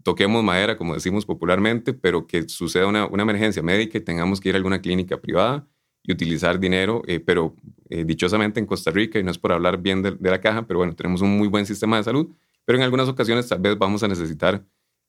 toquemos 0.04 0.44
madera, 0.44 0.76
como 0.76 0.94
decimos 0.94 1.26
popularmente, 1.26 1.92
pero 1.94 2.26
que 2.26 2.48
suceda 2.48 2.86
una, 2.86 3.06
una, 3.06 3.24
emergencia 3.24 3.62
médica 3.62 3.98
y 3.98 4.02
tengamos 4.02 4.40
que 4.40 4.50
ir 4.50 4.54
a 4.54 4.58
alguna 4.58 4.80
clínica 4.80 5.20
privada 5.20 5.66
y 6.04 6.12
utilizar 6.12 6.60
dinero, 6.60 7.02
eh, 7.06 7.18
pero 7.18 7.56
eh, 7.88 8.04
dichosamente 8.04 8.60
en 8.60 8.66
Costa 8.66 8.90
Rica, 8.90 9.18
y 9.18 9.22
no 9.24 9.30
es 9.30 9.38
por 9.38 9.52
hablar 9.52 9.78
bien 9.80 10.02
de, 10.02 10.16
la 10.20 10.40
caja, 10.40 10.66
pero 10.66 10.78
bueno, 10.78 10.94
tenemos 10.94 11.22
un 11.22 11.36
muy 11.36 11.48
buen 11.48 11.66
sistema 11.66 11.96
de 11.96 12.04
salud, 12.04 12.28
pero 12.64 12.78
en 12.78 12.84
algunas 12.84 13.08
ocasiones 13.08 13.48
tal 13.48 13.60
vez 13.60 13.76
vamos 13.78 14.02
a 14.02 14.08
necesitar 14.08 14.64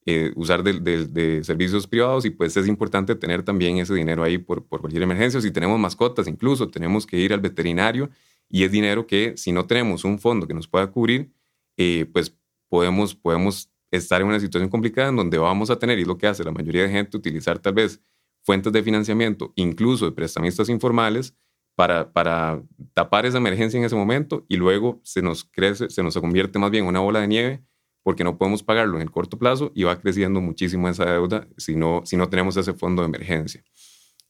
eh, 0.05 0.31
usar 0.35 0.63
de, 0.63 0.79
de, 0.79 1.43
servicios 1.43 1.87
privados 1.87 2.25
y 2.25 2.29
pues 2.29 2.55
es 2.55 2.67
importante 2.67 3.15
tener 3.15 3.43
también 3.43 3.77
ese 3.77 3.93
dinero 3.93 4.23
ahí 4.23 4.37
por, 4.37 4.65
por 4.65 4.79
cualquier 4.79 5.03
emergencia. 5.03 5.41
Si 5.41 5.51
tenemos 5.51 5.79
mascotas, 5.79 6.27
incluso 6.27 6.69
tenemos 6.69 7.05
que 7.05 7.17
ir 7.17 7.33
al 7.33 7.41
veterinario 7.41 8.09
y 8.49 8.63
es 8.63 8.71
dinero 8.71 9.07
que 9.07 9.35
si 9.35 9.51
no 9.51 9.65
tenemos 9.65 10.05
un 10.05 10.19
fondo 10.19 10.47
que 10.47 10.53
nos 10.53 10.67
pueda 10.67 10.87
cubrir, 10.91 11.31
eh, 11.77 12.05
pues 12.13 12.37
podemos, 12.69 13.15
podemos 13.15 13.71
estar 13.95 14.21
en 14.21 14.27
una 14.27 14.39
situación 14.39 14.69
complicada 14.69 15.09
en 15.09 15.15
donde 15.15 15.37
vamos 15.37 15.69
a 15.69 15.77
tener, 15.77 15.97
y 15.99 16.03
es 16.03 16.07
lo 16.07 16.17
que 16.17 16.27
hace 16.27 16.43
la 16.43 16.51
mayoría 16.51 16.83
de 16.83 16.89
gente, 16.89 17.17
utilizar 17.17 17.59
tal 17.59 17.73
vez 17.73 18.01
fuentes 18.43 18.71
de 18.71 18.83
financiamiento, 18.83 19.53
incluso 19.55 20.05
de 20.05 20.11
prestamistas 20.11 20.69
informales, 20.69 21.35
para, 21.75 22.11
para 22.13 22.63
tapar 22.93 23.25
esa 23.25 23.37
emergencia 23.37 23.77
en 23.77 23.83
ese 23.83 23.95
momento 23.95 24.45
y 24.47 24.55
luego 24.55 25.01
se 25.03 25.21
nos 25.21 25.43
crece, 25.43 25.89
se 25.89 26.03
nos 26.03 26.17
convierte 26.17 26.57
más 26.57 26.71
bien 26.71 26.85
en 26.85 26.89
una 26.89 27.01
bola 27.01 27.19
de 27.19 27.27
nieve 27.27 27.63
porque 28.01 28.23
no 28.23 28.37
podemos 28.37 28.63
pagarlo 28.63 28.95
en 28.95 29.01
el 29.01 29.11
corto 29.11 29.37
plazo 29.37 29.71
y 29.75 29.83
va 29.83 29.99
creciendo 29.99 30.39
muchísimo 30.39 30.87
esa 30.87 31.05
deuda 31.05 31.47
si 31.57 31.75
no, 31.75 32.01
si 32.05 32.17
no 32.17 32.29
tenemos 32.29 32.55
ese 32.55 32.73
fondo 32.73 33.01
de 33.01 33.07
emergencia. 33.07 33.63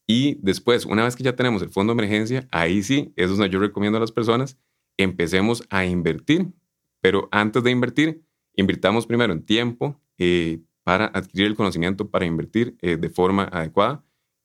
Y 0.07 0.39
después, 0.41 0.85
una 0.85 1.03
vez 1.03 1.15
que 1.15 1.23
ya 1.23 1.35
tenemos 1.35 1.61
el 1.61 1.69
fondo 1.69 1.93
de 1.93 1.99
emergencia, 1.99 2.47
ahí 2.51 2.83
sí, 2.83 3.11
eso 3.15 3.33
es 3.33 3.39
lo 3.39 3.45
que 3.45 3.51
yo 3.51 3.59
recomiendo 3.59 3.97
a 3.97 4.01
las 4.01 4.11
personas, 4.11 4.57
empecemos 4.97 5.63
a 5.69 5.85
invertir, 5.85 6.47
pero 7.01 7.27
antes 7.31 7.63
de 7.63 7.71
invertir, 7.71 8.24
invirtamos 8.57 9.05
primero 9.05 9.33
en 9.33 9.43
tiempo 9.43 9.99
eh, 10.17 10.59
para 10.83 11.05
adquirir 11.07 11.47
el 11.47 11.55
conocimiento 11.55 12.09
para 12.09 12.25
invertir 12.25 12.77
eh, 12.81 12.97
de 12.97 13.09
forma 13.09 13.45
adecuada 13.45 14.03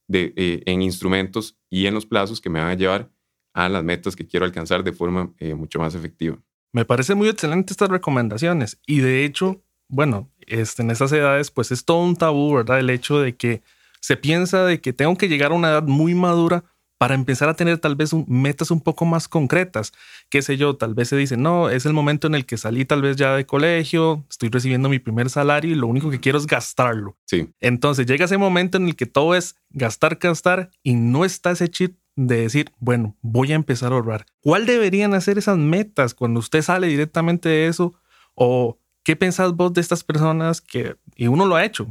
de, 0.08 0.32
eh, 0.36 0.62
en 0.66 0.82
instrumentos 0.82 1.56
y 1.68 1.86
en 1.86 1.94
los 1.94 2.06
plazos 2.06 2.40
que 2.40 2.50
me 2.50 2.60
van 2.60 2.70
a 2.70 2.74
llevar 2.74 3.10
a 3.52 3.68
las 3.68 3.84
metas 3.84 4.16
que 4.16 4.26
quiero 4.26 4.46
alcanzar 4.46 4.84
de 4.84 4.92
forma 4.92 5.32
mucho 5.56 5.80
más 5.80 5.94
efectiva. 5.94 6.38
Me 6.72 6.84
parece 6.84 7.16
muy 7.16 7.28
excelente 7.28 7.72
estas 7.72 7.88
recomendaciones 7.88 8.78
y 8.86 9.00
de 9.00 9.24
hecho, 9.24 9.60
bueno, 9.88 10.30
este, 10.46 10.82
en 10.82 10.90
esas 10.90 11.10
edades 11.12 11.50
pues 11.50 11.72
es 11.72 11.84
todo 11.84 12.02
un 12.02 12.14
tabú, 12.14 12.54
¿verdad? 12.54 12.78
El 12.78 12.90
hecho 12.90 13.18
de 13.18 13.34
que 13.34 13.62
se 14.00 14.16
piensa 14.16 14.64
de 14.64 14.80
que 14.80 14.92
tengo 14.92 15.16
que 15.16 15.28
llegar 15.28 15.50
a 15.50 15.56
una 15.56 15.70
edad 15.70 15.82
muy 15.82 16.14
madura 16.14 16.64
para 17.00 17.14
empezar 17.14 17.48
a 17.48 17.54
tener 17.54 17.78
tal 17.78 17.96
vez 17.96 18.12
metas 18.26 18.70
un 18.70 18.82
poco 18.82 19.06
más 19.06 19.26
concretas. 19.26 19.94
Qué 20.28 20.42
sé 20.42 20.58
yo, 20.58 20.76
tal 20.76 20.92
vez 20.92 21.08
se 21.08 21.16
dice, 21.16 21.38
no, 21.38 21.70
es 21.70 21.86
el 21.86 21.94
momento 21.94 22.26
en 22.26 22.34
el 22.34 22.44
que 22.44 22.58
salí 22.58 22.84
tal 22.84 23.00
vez 23.00 23.16
ya 23.16 23.34
de 23.36 23.46
colegio, 23.46 24.26
estoy 24.28 24.50
recibiendo 24.50 24.90
mi 24.90 24.98
primer 24.98 25.30
salario 25.30 25.70
y 25.70 25.76
lo 25.76 25.86
único 25.86 26.10
que 26.10 26.20
quiero 26.20 26.36
es 26.36 26.46
gastarlo. 26.46 27.16
Sí. 27.24 27.48
Entonces 27.58 28.04
llega 28.04 28.26
ese 28.26 28.36
momento 28.36 28.76
en 28.76 28.86
el 28.86 28.96
que 28.96 29.06
todo 29.06 29.34
es 29.34 29.56
gastar, 29.70 30.16
gastar 30.16 30.72
y 30.82 30.92
no 30.92 31.24
está 31.24 31.52
ese 31.52 31.68
chip 31.68 31.96
de 32.16 32.42
decir, 32.42 32.70
bueno, 32.80 33.16
voy 33.22 33.52
a 33.52 33.54
empezar 33.54 33.92
a 33.92 33.94
ahorrar. 33.94 34.26
¿Cuál 34.42 34.66
deberían 34.66 35.14
hacer 35.14 35.38
esas 35.38 35.56
metas 35.56 36.12
cuando 36.12 36.38
usted 36.38 36.60
sale 36.60 36.86
directamente 36.86 37.48
de 37.48 37.68
eso? 37.68 37.94
¿O 38.34 38.78
qué 39.04 39.16
pensás 39.16 39.56
vos 39.56 39.72
de 39.72 39.80
estas 39.80 40.04
personas 40.04 40.60
que, 40.60 40.96
y 41.16 41.28
uno 41.28 41.46
lo 41.46 41.56
ha 41.56 41.64
hecho? 41.64 41.86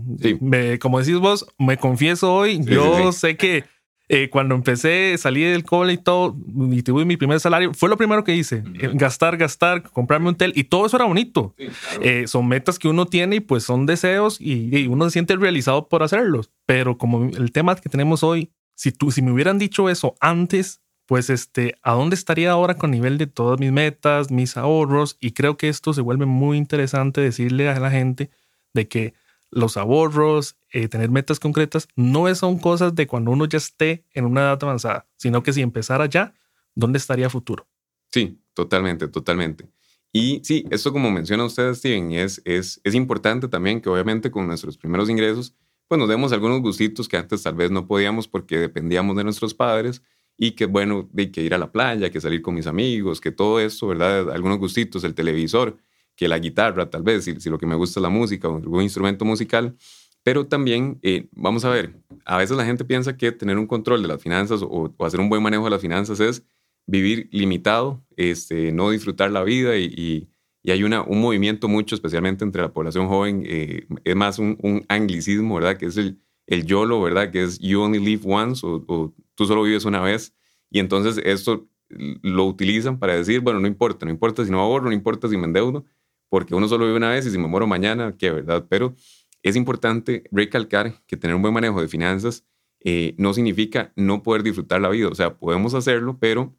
como 0.79 0.99
decís 0.99 1.17
vos, 1.17 1.47
me 1.57 1.77
confieso 1.77 2.31
hoy, 2.31 2.63
yo 2.63 3.11
sé 3.11 3.37
que 3.37 3.63
eh, 4.09 4.29
cuando 4.29 4.55
empecé, 4.55 5.15
salí 5.17 5.43
del 5.43 5.63
cole 5.63 5.93
y 5.93 5.97
todo, 5.97 6.35
y 6.71 6.83
tuve 6.83 7.05
mi 7.05 7.15
primer 7.15 7.39
salario, 7.39 7.73
fue 7.73 7.89
lo 7.89 7.95
primero 7.95 8.23
que 8.23 8.35
hice. 8.35 8.63
Eh, 8.79 8.91
gastar, 8.93 9.37
gastar, 9.37 9.83
comprarme 9.83 10.29
un 10.29 10.35
tel, 10.35 10.51
y 10.55 10.65
todo 10.65 10.85
eso 10.87 10.97
era 10.97 11.05
bonito. 11.05 11.55
Eh, 12.01 12.25
son 12.27 12.47
metas 12.47 12.79
que 12.79 12.87
uno 12.87 13.05
tiene 13.05 13.37
y 13.37 13.39
pues 13.39 13.63
son 13.63 13.85
deseos 13.85 14.41
y, 14.41 14.75
y, 14.77 14.87
uno 14.87 15.05
se 15.05 15.11
siente 15.11 15.35
realizado 15.35 15.87
por 15.87 16.03
hacerlos. 16.03 16.51
Pero 16.65 16.97
como 16.97 17.25
el 17.25 17.51
tema 17.51 17.75
que 17.75 17.89
tenemos 17.89 18.23
hoy 18.23 18.51
si, 18.79 18.93
tú, 18.93 19.11
si 19.11 19.21
me 19.21 19.33
hubieran 19.33 19.57
dicho 19.57 19.89
eso 19.89 20.15
antes, 20.21 20.81
pues 21.05 21.29
este, 21.29 21.75
¿a 21.83 21.91
dónde 21.91 22.15
estaría 22.15 22.51
ahora 22.51 22.75
con 22.75 22.91
nivel 22.91 23.17
de 23.17 23.27
todas 23.27 23.59
mis 23.59 23.73
metas, 23.73 24.31
mis 24.31 24.55
ahorros? 24.55 25.17
Y 25.19 25.31
creo 25.31 25.57
que 25.57 25.67
esto 25.67 25.91
se 25.91 25.99
vuelve 25.99 26.25
muy 26.25 26.57
interesante 26.57 27.19
decirle 27.19 27.67
a 27.67 27.77
la 27.77 27.91
gente 27.91 28.29
de 28.73 28.87
que 28.87 29.13
los 29.51 29.77
ahorros, 29.77 30.57
eh, 30.71 30.87
tener 30.87 31.09
metas 31.09 31.39
concretas, 31.39 31.87
no 31.95 32.33
son 32.35 32.59
cosas 32.59 32.95
de 32.95 33.07
cuando 33.07 33.31
uno 33.31 33.45
ya 33.45 33.57
esté 33.57 34.05
en 34.13 34.25
una 34.25 34.41
edad 34.41 34.59
avanzada, 34.61 35.07
sino 35.17 35.43
que 35.43 35.53
si 35.53 35.61
empezara 35.61 36.05
ya, 36.05 36.33
¿dónde 36.75 36.97
estaría 36.97 37.29
futuro? 37.29 37.67
Sí, 38.11 38.41
totalmente, 38.53 39.07
totalmente. 39.07 39.69
Y 40.11 40.41
sí, 40.43 40.65
esto 40.71 40.91
como 40.91 41.11
menciona 41.11 41.45
usted, 41.45 41.73
Steven, 41.73 42.11
es, 42.13 42.41
es, 42.45 42.81
es 42.83 42.95
importante 42.95 43.47
también 43.47 43.81
que 43.81 43.89
obviamente 43.89 44.31
con 44.31 44.47
nuestros 44.47 44.77
primeros 44.77 45.09
ingresos, 45.09 45.55
pues 45.87 45.99
nos 45.99 46.09
demos 46.09 46.31
algunos 46.31 46.61
gustitos 46.61 47.07
que 47.07 47.17
antes 47.17 47.43
tal 47.43 47.55
vez 47.55 47.71
no 47.71 47.87
podíamos 47.87 48.27
porque 48.27 48.57
dependíamos 48.57 49.15
de 49.17 49.23
nuestros 49.23 49.53
padres 49.53 50.01
y 50.37 50.51
que 50.51 50.65
bueno, 50.65 51.09
de 51.11 51.31
que 51.31 51.41
ir 51.41 51.53
a 51.53 51.57
la 51.57 51.71
playa, 51.71 52.09
que 52.09 52.21
salir 52.21 52.41
con 52.41 52.55
mis 52.55 52.67
amigos, 52.67 53.19
que 53.19 53.31
todo 53.31 53.59
eso, 53.59 53.87
¿verdad? 53.87 54.31
Algunos 54.31 54.57
gustitos, 54.57 55.03
el 55.03 55.13
televisor, 55.13 55.77
que 56.19 56.27
la 56.27 56.37
guitarra 56.37 56.89
tal 56.89 57.03
vez, 57.03 57.23
si, 57.23 57.49
lo 57.49 57.57
que 57.57 57.65
me 57.65 57.75
gusta 57.75 57.99
es 57.99 58.01
la 58.01 58.09
música 58.09 58.49
o 58.49 58.57
algún 58.57 58.83
instrumento 58.83 59.23
musical. 59.23 59.75
Pero 60.21 60.47
también, 60.47 60.99
eh, 61.01 61.29
vamos 61.31 61.63
a 61.63 61.69
ver, 61.69 61.95
a 62.25 62.37
veces 62.37 62.57
la 62.57 62.65
gente 62.65 62.83
piensa 62.83 63.15
que 63.15 63.31
tener 63.31 63.57
un 63.57 63.67
control 63.67 64.01
de 64.01 64.09
las 64.09 64.21
finanzas 64.21 64.61
o, 64.61 64.93
hacer 64.99 65.21
un 65.21 65.29
buen 65.29 65.41
manejo 65.41 65.63
de 65.63 65.69
las 65.69 65.81
finanzas 65.81 66.19
es 66.19 66.43
vivir 66.85 67.29
limitado, 67.31 68.03
este, 68.17 68.71
no 68.73 68.89
disfrutar 68.89 69.31
la 69.31 69.43
vida 69.43 69.77
y 69.77 70.29
y 70.61 70.71
hay 70.71 70.83
una, 70.83 71.01
un 71.03 71.21
movimiento 71.21 71.67
mucho, 71.67 71.95
especialmente 71.95 72.43
entre 72.43 72.61
la 72.61 72.73
población 72.73 73.07
joven, 73.07 73.43
eh, 73.45 73.87
es 74.03 74.15
más 74.15 74.39
un, 74.39 74.57
un, 74.61 74.85
anglicismo, 74.89 75.55
¿verdad? 75.55 75.77
Que 75.77 75.85
es 75.85 75.97
el, 75.97 76.19
el 76.47 76.65
YOLO, 76.65 77.01
¿verdad? 77.01 77.31
Que 77.31 77.43
es 77.43 77.59
You 77.59 77.81
Only 77.81 77.99
Live 77.99 78.23
Once 78.25 78.65
o, 78.65 79.13
tú 79.35 79.45
solo 79.45 79.63
vives 79.63 79.85
una 79.85 80.01
vez. 80.01 80.35
Y 80.69 80.79
entonces 80.79 81.19
esto 81.23 81.67
lo 81.89 82.45
utilizan 82.45 82.99
para 82.99 83.15
decir, 83.15 83.39
bueno, 83.39 83.59
no 83.59 83.67
importa, 83.67 84.05
no 84.05 84.11
importa 84.11 84.45
si 84.45 84.51
no 84.51 84.59
ahorro, 84.59 84.89
no 84.89 84.93
importa 84.93 85.27
si 85.27 85.37
me 85.37 85.45
endeudo, 85.45 85.85
porque 86.29 86.55
uno 86.55 86.67
solo 86.67 86.85
vive 86.85 86.97
una 86.97 87.09
vez 87.09 87.25
y 87.25 87.31
si 87.31 87.37
me 87.37 87.47
muero 87.47 87.67
mañana, 87.67 88.15
¿qué, 88.17 88.31
verdad? 88.31 88.65
Pero 88.69 88.95
es 89.43 89.55
importante 89.55 90.23
recalcar 90.31 91.01
que 91.07 91.17
tener 91.17 91.35
un 91.35 91.41
buen 91.41 91.53
manejo 91.53 91.81
de 91.81 91.87
finanzas 91.87 92.45
eh, 92.81 93.15
no 93.17 93.33
significa 93.33 93.91
no 93.95 94.23
poder 94.23 94.43
disfrutar 94.43 94.81
la 94.81 94.89
vida. 94.89 95.07
O 95.09 95.15
sea, 95.15 95.37
podemos 95.37 95.73
hacerlo, 95.73 96.17
pero 96.19 96.55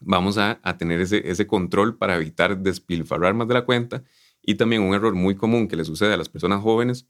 vamos 0.00 0.38
a, 0.38 0.60
tener 0.78 1.00
ese, 1.00 1.28
ese 1.28 1.46
control 1.46 1.96
para 1.96 2.16
evitar 2.16 2.58
despilfarrar 2.58 3.34
más 3.34 3.48
de 3.48 3.54
la 3.54 3.64
cuenta. 3.64 4.04
Y 4.42 4.54
también 4.54 4.82
un 4.82 4.94
error 4.94 5.14
muy 5.14 5.34
común 5.34 5.68
que 5.68 5.76
le 5.76 5.84
sucede 5.84 6.14
a 6.14 6.16
las 6.16 6.28
personas 6.28 6.62
jóvenes 6.62 7.08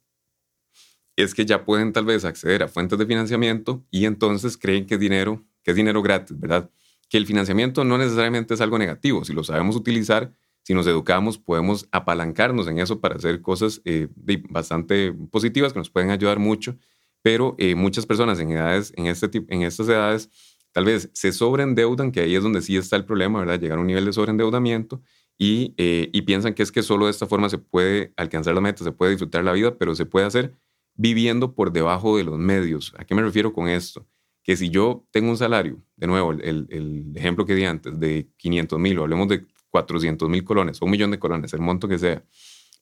es 1.17 1.35
que 1.35 1.45
ya 1.45 1.65
pueden 1.65 1.93
tal 1.93 2.05
vez 2.05 2.25
acceder 2.25 2.63
a 2.63 2.69
fuentes 2.69 2.97
de 2.99 3.05
financiamiento 3.05 3.85
y 3.91 4.05
entonces 4.05 4.57
creen 4.57 4.87
que 4.87 4.95
es 4.95 5.01
dinero, 5.01 5.45
que 5.65 5.73
es 5.73 5.77
dinero 5.77 6.01
gratis, 6.01 6.39
¿verdad? 6.39 6.71
Que 7.09 7.19
el 7.19 7.27
financiamiento 7.27 7.83
no 7.83 7.99
necesariamente 7.99 8.55
es 8.55 8.61
algo 8.61 8.79
negativo. 8.79 9.25
Si 9.25 9.33
lo 9.33 9.43
sabemos 9.43 9.75
utilizar, 9.75 10.33
si 10.69 10.75
nos 10.75 10.87
educamos, 10.87 11.39
podemos 11.39 11.89
apalancarnos 11.93 12.69
en 12.69 12.79
eso 12.79 13.01
para 13.01 13.17
hacer 13.17 13.41
cosas 13.41 13.81
eh, 13.87 14.09
bastante 14.51 15.15
positivas 15.31 15.73
que 15.73 15.79
nos 15.79 15.89
pueden 15.89 16.11
ayudar 16.11 16.39
mucho. 16.39 16.77
Pero 17.23 17.55
eh, 17.57 17.75
muchas 17.75 18.05
personas 18.05 18.39
en 18.39 18.51
edades, 18.51 18.93
en, 18.95 19.07
este 19.07 19.29
tipo, 19.31 19.47
en 19.49 19.63
estas 19.63 19.89
edades, 19.89 20.29
tal 20.73 20.85
vez 20.85 21.09
se 21.15 21.33
sobreendeudan, 21.33 22.13
que 22.13 22.21
ahí 22.21 22.35
es 22.35 22.43
donde 22.43 22.61
sí 22.61 22.77
está 22.77 22.97
el 22.97 23.07
problema, 23.07 23.39
¿verdad? 23.39 23.59
Llegar 23.59 23.79
a 23.79 23.81
un 23.81 23.87
nivel 23.87 24.05
de 24.05 24.13
sobreendeudamiento 24.13 25.01
y, 25.39 25.73
eh, 25.79 26.11
y 26.13 26.21
piensan 26.21 26.53
que 26.53 26.63
es 26.63 26.71
que 26.71 26.83
solo 26.83 27.07
de 27.07 27.13
esta 27.13 27.25
forma 27.25 27.49
se 27.49 27.57
puede 27.57 28.13
alcanzar 28.19 28.55
la 28.55 28.61
meta, 28.61 28.85
se 28.85 28.93
puede 28.93 29.13
disfrutar 29.13 29.45
la 29.45 29.53
vida, 29.53 29.79
pero 29.79 29.95
se 29.95 30.05
puede 30.05 30.27
hacer 30.27 30.53
viviendo 30.97 31.55
por 31.55 31.73
debajo 31.73 32.19
de 32.19 32.25
los 32.25 32.39
medios. 32.39 32.93
¿A 32.99 33.07
qué 33.07 33.15
me 33.15 33.23
refiero 33.23 33.55
con 33.55 33.69
esto? 33.69 34.07
Que 34.43 34.55
si 34.55 34.69
yo 34.69 35.07
tengo 35.13 35.31
un 35.31 35.39
salario, 35.39 35.83
de 35.97 36.07
nuevo, 36.07 36.33
el, 36.33 36.67
el 36.69 37.17
ejemplo 37.17 37.47
que 37.47 37.55
di 37.55 37.65
antes, 37.65 37.99
de 37.99 38.29
500 38.37 38.79
mil 38.79 38.99
o 38.99 39.05
hablemos 39.05 39.29
de 39.29 39.47
400 39.71 40.29
mil 40.29 40.45
colones 40.45 40.81
o 40.81 40.85
un 40.85 40.91
millón 40.91 41.11
de 41.11 41.19
colones, 41.19 41.53
el 41.53 41.61
monto 41.61 41.89
que 41.89 41.99
sea, 41.99 42.25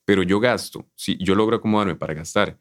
pero 0.05 0.23
yo 0.23 0.41
gasto, 0.41 0.87
si 0.95 1.17
yo 1.23 1.35
logro 1.35 1.57
acomodarme 1.57 1.97
para 1.97 2.15
gastar 2.15 2.59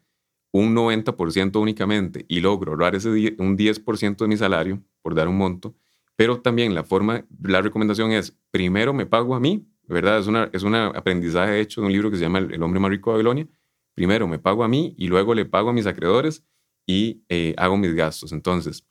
un 0.52 0.74
90% 0.74 1.60
únicamente 1.60 2.24
y 2.28 2.40
logro 2.40 2.72
ahorrar 2.72 2.94
ese 2.94 3.08
un 3.38 3.56
10% 3.56 4.16
de 4.16 4.28
mi 4.28 4.36
salario, 4.36 4.82
por 5.02 5.14
dar 5.14 5.28
un 5.28 5.36
monto, 5.36 5.74
pero 6.16 6.40
también 6.40 6.74
la 6.74 6.82
forma, 6.82 7.26
la 7.42 7.60
recomendación 7.60 8.10
es, 8.12 8.34
primero 8.50 8.94
me 8.94 9.06
pago 9.06 9.34
a 9.34 9.40
mí, 9.40 9.68
¿verdad? 9.86 10.18
Es, 10.18 10.26
una, 10.26 10.50
es 10.52 10.62
un 10.62 10.74
aprendizaje 10.74 11.60
hecho 11.60 11.80
de 11.82 11.86
un 11.88 11.92
libro 11.92 12.10
que 12.10 12.16
se 12.16 12.22
llama 12.22 12.38
El, 12.38 12.62
hombre 12.62 12.80
más 12.80 12.90
rico 12.90 13.10
de 13.10 13.14
Babilonia. 13.14 13.48
Primero 13.94 14.26
me 14.26 14.38
pago 14.38 14.64
a 14.64 14.68
mí 14.68 14.94
y 14.98 15.08
luego 15.08 15.34
le 15.34 15.44
pago 15.44 15.70
a 15.70 15.72
mis 15.72 15.86
acreedores 15.86 16.42
y 16.86 17.22
eh, 17.28 17.54
hago 17.58 17.76
mis 17.76 17.94
gastos. 17.94 18.32
Entonces, 18.32 18.84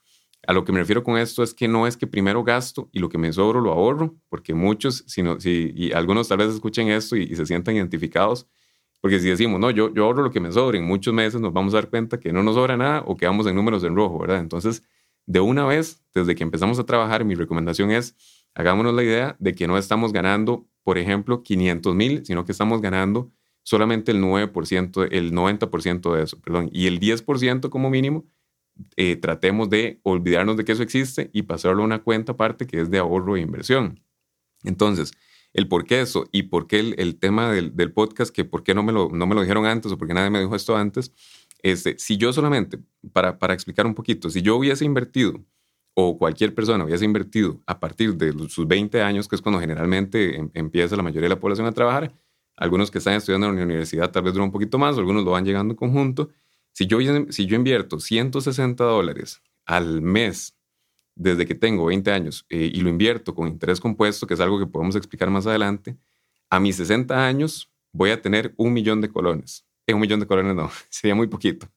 a 0.47 0.53
lo 0.53 0.63
que 0.63 0.71
me 0.71 0.79
refiero 0.79 1.03
con 1.03 1.17
esto 1.17 1.43
es 1.43 1.53
que 1.53 1.67
no 1.67 1.87
es 1.87 1.97
que 1.97 2.07
primero 2.07 2.43
gasto 2.43 2.89
y 2.91 2.99
lo 2.99 3.09
que 3.09 3.17
me 3.17 3.31
sobro 3.33 3.61
lo 3.61 3.71
ahorro, 3.71 4.15
porque 4.29 4.53
muchos, 4.53 5.03
sino, 5.07 5.39
si, 5.39 5.71
y 5.75 5.91
algunos 5.91 6.27
tal 6.27 6.39
vez 6.39 6.53
escuchen 6.53 6.89
esto 6.89 7.15
y, 7.15 7.23
y 7.23 7.35
se 7.35 7.45
sientan 7.45 7.75
identificados, 7.75 8.47
porque 9.01 9.19
si 9.19 9.29
decimos, 9.29 9.59
no, 9.59 9.69
yo, 9.69 9.93
yo 9.93 10.05
ahorro 10.05 10.23
lo 10.23 10.31
que 10.31 10.39
me 10.39 10.51
sobra, 10.51 10.77
en 10.77 10.85
muchos 10.85 11.13
meses 11.13 11.39
nos 11.39 11.53
vamos 11.53 11.73
a 11.73 11.77
dar 11.77 11.89
cuenta 11.89 12.19
que 12.19 12.33
no 12.33 12.41
nos 12.41 12.55
sobra 12.55 12.75
nada 12.75 13.03
o 13.05 13.15
que 13.15 13.27
vamos 13.27 13.45
en 13.47 13.55
números 13.55 13.83
en 13.83 13.95
rojo, 13.95 14.17
¿verdad? 14.19 14.39
Entonces, 14.39 14.83
de 15.27 15.39
una 15.39 15.65
vez, 15.65 16.03
desde 16.13 16.35
que 16.35 16.43
empezamos 16.43 16.79
a 16.79 16.85
trabajar, 16.85 17.23
mi 17.23 17.35
recomendación 17.35 17.91
es, 17.91 18.15
hagámonos 18.53 18.93
la 18.93 19.03
idea 19.03 19.35
de 19.39 19.53
que 19.53 19.67
no 19.67 19.77
estamos 19.77 20.11
ganando, 20.11 20.67
por 20.83 20.97
ejemplo, 20.97 21.43
500 21.43 21.93
mil, 21.95 22.25
sino 22.25 22.45
que 22.45 22.51
estamos 22.51 22.81
ganando 22.81 23.31
solamente 23.63 24.11
el 24.11 24.21
9%, 24.21 25.07
el 25.11 25.33
90% 25.33 26.15
de 26.15 26.23
eso, 26.23 26.39
perdón, 26.39 26.69
y 26.71 26.87
el 26.87 26.99
10% 26.99 27.69
como 27.69 27.89
mínimo, 27.89 28.25
eh, 28.97 29.15
tratemos 29.15 29.69
de 29.69 29.99
olvidarnos 30.03 30.57
de 30.57 30.65
que 30.65 30.73
eso 30.73 30.83
existe 30.83 31.29
y 31.33 31.43
pasarlo 31.43 31.81
a 31.81 31.85
una 31.85 32.03
cuenta 32.03 32.33
aparte 32.33 32.67
que 32.67 32.81
es 32.81 32.89
de 32.89 32.97
ahorro 32.97 33.37
e 33.37 33.41
inversión. 33.41 34.01
Entonces, 34.63 35.11
el 35.53 35.67
por 35.67 35.85
qué 35.85 36.01
eso 36.01 36.27
y 36.31 36.43
por 36.43 36.67
qué 36.67 36.79
el, 36.97 37.15
tema 37.17 37.51
del, 37.51 37.91
podcast, 37.93 38.33
que 38.33 38.43
por 38.43 38.63
qué 38.63 38.73
no 38.73 38.83
me, 38.83 38.91
lo, 38.91 39.09
no 39.09 39.25
me 39.25 39.35
lo 39.35 39.41
dijeron 39.41 39.65
antes 39.65 39.91
o 39.91 39.97
por 39.97 40.07
qué 40.07 40.13
nadie 40.13 40.29
me 40.29 40.41
dijo 40.41 40.55
esto 40.55 40.75
antes. 40.75 41.13
Este, 41.63 41.97
si 41.97 42.17
yo 42.17 42.33
solamente, 42.33 42.79
para, 43.13 43.39
para 43.39 43.53
explicar 43.53 43.85
un 43.85 43.95
poquito, 43.95 44.29
si 44.29 44.41
yo 44.41 44.57
hubiese 44.57 44.83
invertido 44.83 45.41
o 45.93 46.17
cualquier 46.17 46.53
persona 46.53 46.83
hubiese 46.83 47.05
invertido 47.05 47.61
a 47.65 47.79
partir 47.79 48.15
de 48.15 48.33
sus 48.49 48.67
20 48.67 49.01
años, 49.01 49.27
que 49.27 49.35
es 49.35 49.41
cuando 49.41 49.61
generalmente 49.61 50.37
em, 50.37 50.51
empieza 50.53 50.95
la 50.97 51.03
mayoría 51.03 51.29
de 51.29 51.35
la 51.35 51.39
población 51.39 51.65
a 51.65 51.71
trabajar, 51.71 52.13
algunos 52.57 52.91
que 52.91 52.97
están 52.97 53.13
estudiando 53.13 53.47
en 53.47 53.55
la 53.55 53.63
universidad 53.63 54.11
tal 54.11 54.23
vez 54.23 54.33
dura 54.33 54.43
un 54.45 54.51
poquito 54.51 54.77
más, 54.77 54.97
algunos 54.97 55.23
lo 55.23 55.31
van 55.31 55.45
llegando 55.45 55.71
en 55.71 55.77
conjunto. 55.77 56.29
Si 56.75 56.87
yo, 56.87 56.99
si 57.29 57.45
yo 57.45 57.55
invierto 57.55 58.01
160 58.01 58.83
dólares 58.83 59.41
al 59.65 60.01
mes 60.01 60.57
desde 61.15 61.45
que 61.45 61.55
tengo 61.55 61.85
20 61.85 62.11
años 62.11 62.45
eh, 62.49 62.69
y 62.73 62.81
lo 62.81 62.89
invierto 62.89 63.33
con 63.33 63.47
interés 63.47 63.79
compuesto, 63.79 64.27
que 64.27 64.33
es 64.33 64.41
algo 64.41 64.59
que 64.59 64.67
podemos 64.67 64.97
explicar 64.97 65.29
más 65.29 65.47
adelante, 65.47 65.95
a 66.49 66.59
mis 66.59 66.75
60 66.75 67.25
años 67.25 67.71
voy 67.93 68.09
a 68.09 68.21
tener 68.21 68.53
un 68.57 68.73
millón 68.73 68.99
de 68.99 69.07
colones. 69.07 69.65
Eh, 69.87 69.93
un 69.93 70.01
millón 70.01 70.19
de 70.19 70.27
colones 70.27 70.53
no, 70.53 70.69
sería 70.89 71.15
muy 71.15 71.27
poquito. 71.27 71.69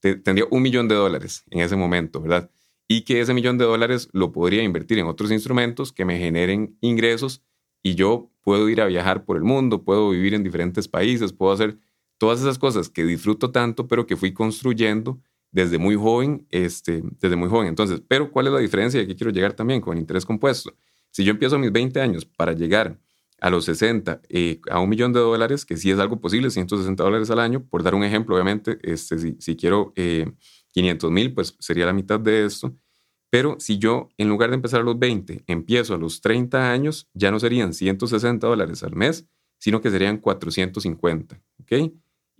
tendría 0.00 0.44
un 0.50 0.60
millón 0.60 0.86
de 0.86 0.96
dólares 0.96 1.44
en 1.48 1.60
ese 1.60 1.74
momento, 1.74 2.20
¿verdad? 2.20 2.50
Y 2.86 3.06
que 3.06 3.22
ese 3.22 3.32
millón 3.32 3.56
de 3.56 3.64
dólares 3.64 4.10
lo 4.12 4.32
podría 4.32 4.62
invertir 4.62 4.98
en 4.98 5.06
otros 5.06 5.30
instrumentos 5.30 5.92
que 5.92 6.04
me 6.04 6.18
generen 6.18 6.76
ingresos 6.82 7.42
y 7.82 7.94
yo 7.94 8.30
puedo 8.42 8.68
ir 8.68 8.82
a 8.82 8.86
viajar 8.86 9.24
por 9.24 9.38
el 9.38 9.44
mundo, 9.44 9.82
puedo 9.82 10.10
vivir 10.10 10.34
en 10.34 10.44
diferentes 10.44 10.88
países, 10.88 11.32
puedo 11.32 11.52
hacer 11.52 11.78
todas 12.22 12.40
esas 12.40 12.56
cosas 12.56 12.88
que 12.88 13.04
disfruto 13.04 13.50
tanto, 13.50 13.88
pero 13.88 14.06
que 14.06 14.16
fui 14.16 14.32
construyendo 14.32 15.20
desde 15.50 15.76
muy 15.76 15.96
joven, 15.96 16.46
este, 16.50 17.02
desde 17.18 17.34
muy 17.34 17.48
joven. 17.48 17.66
Entonces, 17.66 18.00
pero 18.06 18.30
¿cuál 18.30 18.46
es 18.46 18.52
la 18.52 18.60
diferencia? 18.60 19.00
Y 19.00 19.04
aquí 19.06 19.16
quiero 19.16 19.32
llegar 19.32 19.54
también 19.54 19.80
con 19.80 19.98
interés 19.98 20.24
compuesto. 20.24 20.72
Si 21.10 21.24
yo 21.24 21.32
empiezo 21.32 21.56
a 21.56 21.58
mis 21.58 21.72
20 21.72 22.00
años 22.00 22.24
para 22.24 22.52
llegar 22.52 22.96
a 23.40 23.50
los 23.50 23.64
60 23.64 24.20
eh, 24.28 24.60
a 24.70 24.78
un 24.78 24.88
millón 24.88 25.12
de 25.12 25.18
dólares, 25.18 25.66
que 25.66 25.76
sí 25.76 25.90
es 25.90 25.98
algo 25.98 26.20
posible, 26.20 26.48
160 26.50 27.02
dólares 27.02 27.28
al 27.32 27.40
año, 27.40 27.64
por 27.68 27.82
dar 27.82 27.96
un 27.96 28.04
ejemplo, 28.04 28.36
obviamente, 28.36 28.78
este, 28.84 29.34
si, 29.40 29.56
quiero 29.56 29.92
500 29.92 31.10
eh, 31.10 31.12
mil, 31.12 31.34
pues 31.34 31.56
sería 31.58 31.86
la 31.86 31.92
mitad 31.92 32.20
de 32.20 32.44
esto. 32.44 32.72
Pero 33.30 33.56
si 33.58 33.78
yo, 33.78 34.10
en 34.16 34.28
lugar 34.28 34.50
de 34.50 34.54
empezar 34.54 34.82
a 34.82 34.84
los 34.84 34.96
20, 34.96 35.42
empiezo 35.48 35.92
a 35.92 35.98
los 35.98 36.20
30 36.20 36.70
años, 36.70 37.08
ya 37.14 37.32
no 37.32 37.40
serían 37.40 37.74
160 37.74 38.46
dólares 38.46 38.84
al 38.84 38.94
mes, 38.94 39.26
sino 39.58 39.80
que 39.80 39.90
serían 39.90 40.18
450. 40.18 41.42
¿Ok? 41.60 41.92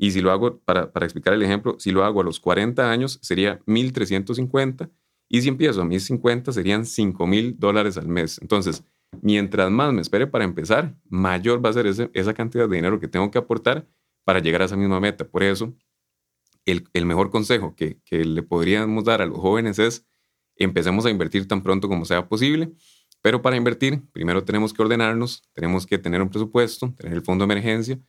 Y 0.03 0.11
si 0.11 0.21
lo 0.21 0.33
hago, 0.33 0.59
para, 0.59 0.91
para 0.91 1.07
explicar 1.07 1.33
el 1.33 1.43
ejemplo, 1.43 1.77
si 1.79 1.93
lo 1.93 2.03
hago 2.03 2.23
a 2.23 2.25
los 2.25 2.41
40 2.41 2.91
años, 2.91 3.21
sería 3.23 3.61
1.350. 3.67 4.91
Y 5.29 5.43
si 5.43 5.49
empiezo 5.49 5.81
a 5.81 5.85
mis 5.85 6.03
50, 6.07 6.51
serían 6.51 6.83
5.000 6.83 7.55
dólares 7.57 7.97
al 7.97 8.09
mes. 8.09 8.41
Entonces, 8.43 8.83
mientras 9.21 9.71
más 9.71 9.93
me 9.93 10.01
espere 10.01 10.27
para 10.27 10.43
empezar, 10.43 10.97
mayor 11.09 11.65
va 11.65 11.71
a 11.71 11.75
ser 11.75 11.87
esa 11.87 12.35
cantidad 12.35 12.69
de 12.69 12.75
dinero 12.75 12.99
que 12.99 13.07
tengo 13.07 13.31
que 13.31 13.39
aportar 13.39 13.87
para 14.25 14.41
llegar 14.41 14.63
a 14.63 14.65
esa 14.65 14.77
misma 14.77 14.99
meta. 14.99 15.25
Por 15.25 15.45
eso, 15.45 15.73
el, 16.65 16.89
el 16.95 17.07
mejor 17.07 17.31
consejo 17.31 17.77
que, 17.77 18.01
que 18.05 18.25
le 18.25 18.43
podríamos 18.43 19.05
dar 19.05 19.23
a 19.23 19.27
los 19.27 19.39
jóvenes 19.39 19.79
es 19.79 20.05
empecemos 20.57 21.07
a 21.07 21.11
invertir 21.11 21.47
tan 21.47 21.63
pronto 21.63 21.89
como 21.89 22.07
sea 22.07 22.29
posible. 22.29 22.73
Pero 23.21 23.41
para 23.41 23.55
invertir, 23.55 24.03
primero 24.11 24.43
tenemos 24.43 24.73
que 24.73 24.83
ordenarnos, 24.83 25.45
tenemos 25.53 25.87
que 25.87 25.97
tener 25.97 26.21
un 26.21 26.29
presupuesto, 26.29 26.93
tener 26.99 27.13
el 27.15 27.23
fondo 27.23 27.47
de 27.47 27.53
emergencia, 27.53 28.01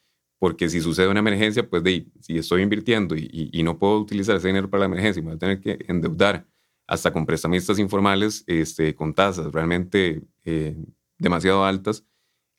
porque 0.44 0.68
si 0.68 0.82
sucede 0.82 1.08
una 1.08 1.22
emergencia, 1.22 1.70
pues 1.70 1.82
de, 1.84 2.06
si 2.20 2.38
estoy 2.38 2.64
invirtiendo 2.64 3.16
y, 3.16 3.64
no 3.64 3.80
puedo 3.80 3.98
utilizar 4.02 4.36
ese 4.36 4.48
dinero 4.48 4.70
para 4.70 4.80
la 4.80 4.88
emergencia, 4.88 5.24
me 5.24 5.30
voy 5.30 5.38
a 5.38 5.40
tener 5.40 5.62
que 5.62 5.86
endeudar 5.88 6.46
hasta 6.86 7.14
con 7.14 7.26
prestamistas 7.26 7.80
informales 7.80 8.44
este, 8.46 8.94
con 8.94 9.14
tasas 9.14 9.54
realmente 9.54 10.22
eh, 10.44 10.76
demasiado 11.18 11.64
altas, 11.64 12.06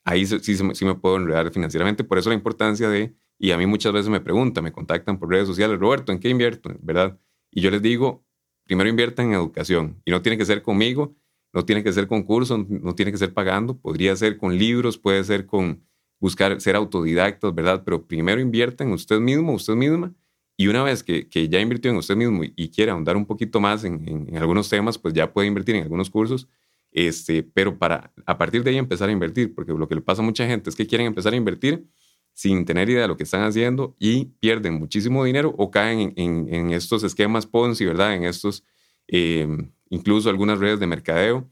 ahí 0.03 0.25
sí, 0.25 0.39
sí, 0.39 0.83
me 0.83 0.95
puedo 0.95 1.17
enredar 1.17 1.51
financieramente. 1.51 2.03
Por 2.03 2.17
eso 2.17 2.29
la 2.29 2.35
importancia 2.35 2.89
de, 2.89 3.15
y 3.37 3.51
a 3.51 3.57
mí 3.59 3.67
muchas 3.67 3.93
veces 3.93 4.09
me 4.09 4.19
preguntan, 4.19 4.63
me 4.63 4.71
contactan 4.71 5.19
por 5.19 5.29
redes 5.29 5.45
sociales, 5.47 5.79
Roberto, 5.79 6.11
¿en 6.11 6.17
qué 6.17 6.29
invierto? 6.29 6.71
¿Verdad? 6.81 7.19
Y 7.51 7.61
yo 7.61 7.69
les 7.69 7.83
digo, 7.83 8.25
primero 8.65 8.89
inviertan 8.89 9.27
en 9.27 9.33
educación 9.33 10.01
y 10.05 10.09
no 10.09 10.23
tiene 10.23 10.39
que 10.39 10.45
ser 10.45 10.63
conmigo, 10.63 11.15
no 11.53 11.65
tiene 11.65 11.83
que 11.83 11.93
ser 11.93 12.07
con 12.07 12.23
cursos, 12.23 12.67
no 12.67 12.95
tiene 12.95 13.11
que 13.11 13.19
ser 13.19 13.31
pagando, 13.31 13.77
podría 13.77 14.15
ser 14.15 14.39
con 14.39 14.57
libros, 14.57 14.97
puede 14.97 15.23
ser 15.23 15.45
con 15.45 15.85
buscar 16.25 16.59
ser 16.59 16.75
autodidactas, 16.75 17.53
¿verdad? 17.53 17.83
Pero 17.85 18.07
primero 18.07 18.41
inviertan 18.41 18.87
en 18.87 18.93
usted 18.95 19.19
mismo, 19.19 19.53
usted 19.53 19.75
misma, 19.75 20.11
y 20.57 20.65
una 20.65 20.81
vez 20.81 21.03
que, 21.03 21.29
que 21.29 21.47
ya 21.49 21.59
invirtió 21.59 21.91
en 21.91 21.97
usted 21.97 22.15
mismo 22.15 22.43
y, 22.43 22.69
quiere 22.69 22.89
ahondar 22.89 23.15
un 23.15 23.27
poquito 23.27 23.59
más 23.59 23.83
en, 23.83 24.27
en, 24.29 24.35
algunos 24.37 24.67
temas, 24.67 24.97
pues 24.97 25.13
ya 25.13 25.31
puede 25.31 25.47
invertir 25.47 25.75
en 25.75 25.83
algunos 25.83 26.09
cursos, 26.09 26.47
este, 26.91 27.43
pero 27.43 27.77
para 27.77 28.11
a 28.25 28.39
partir 28.39 28.63
de 28.63 28.71
ahí 28.71 28.77
empezar 28.77 29.07
a 29.07 29.11
invertir, 29.11 29.53
porque 29.53 29.71
lo 29.73 29.87
que 29.87 29.93
le 29.93 30.01
pasa 30.01 30.23
a 30.23 30.25
mucha 30.25 30.47
gente 30.47 30.67
es 30.71 30.75
que 30.75 30.87
quieren 30.87 31.05
empezar 31.05 31.31
a 31.31 31.35
invertir 31.35 31.85
sin 32.33 32.65
tener 32.65 32.89
idea 32.89 33.03
de 33.03 33.07
lo 33.07 33.17
que 33.17 33.23
están 33.23 33.43
haciendo 33.43 33.95
y 33.99 34.25
pierden 34.39 34.79
muchísimo 34.79 35.23
dinero 35.25 35.53
o 35.59 35.69
caen 35.69 36.11
en, 36.15 36.71
estos 36.71 37.03
esquemas 37.03 37.45
Ponzi, 37.45 37.85
¿verdad? 37.85 38.15
En 38.15 38.23
estos, 38.23 38.63
em, 39.07 39.71
incluso 39.91 40.27
algunas 40.31 40.57
redes 40.57 40.79
de 40.79 40.87
mercadeo 40.87 41.47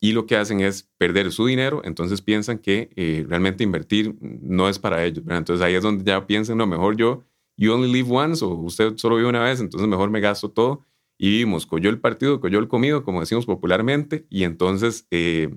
y 0.00 0.12
lo 0.12 0.26
que 0.26 0.36
hacen 0.36 0.60
es 0.60 0.88
perder 0.98 1.32
su 1.32 1.46
dinero, 1.46 1.80
entonces 1.84 2.22
piensan 2.22 2.58
que 2.58 2.90
eh, 2.96 3.24
realmente 3.28 3.64
invertir 3.64 4.16
no 4.20 4.68
es 4.68 4.78
para 4.78 5.04
ellos, 5.04 5.24
¿verdad? 5.24 5.38
Entonces 5.38 5.64
ahí 5.64 5.74
es 5.74 5.82
donde 5.82 6.04
ya 6.04 6.26
piensan, 6.26 6.58
no, 6.58 6.66
mejor 6.66 6.96
yo, 6.96 7.24
you 7.56 7.72
only 7.72 7.90
live 7.90 8.08
once 8.10 8.44
o 8.44 8.48
usted 8.48 8.96
solo 8.96 9.16
vive 9.16 9.28
una 9.28 9.42
vez, 9.42 9.60
entonces 9.60 9.88
mejor 9.88 10.10
me 10.10 10.20
gasto 10.20 10.50
todo 10.50 10.82
y 11.18 11.30
vivimos, 11.30 11.66
cogió 11.66 11.88
el 11.90 11.98
partido, 11.98 12.40
cogió 12.40 12.58
el 12.58 12.68
comido, 12.68 13.04
como 13.04 13.20
decimos 13.20 13.46
popularmente, 13.46 14.26
y 14.28 14.44
entonces 14.44 15.06
eh, 15.10 15.54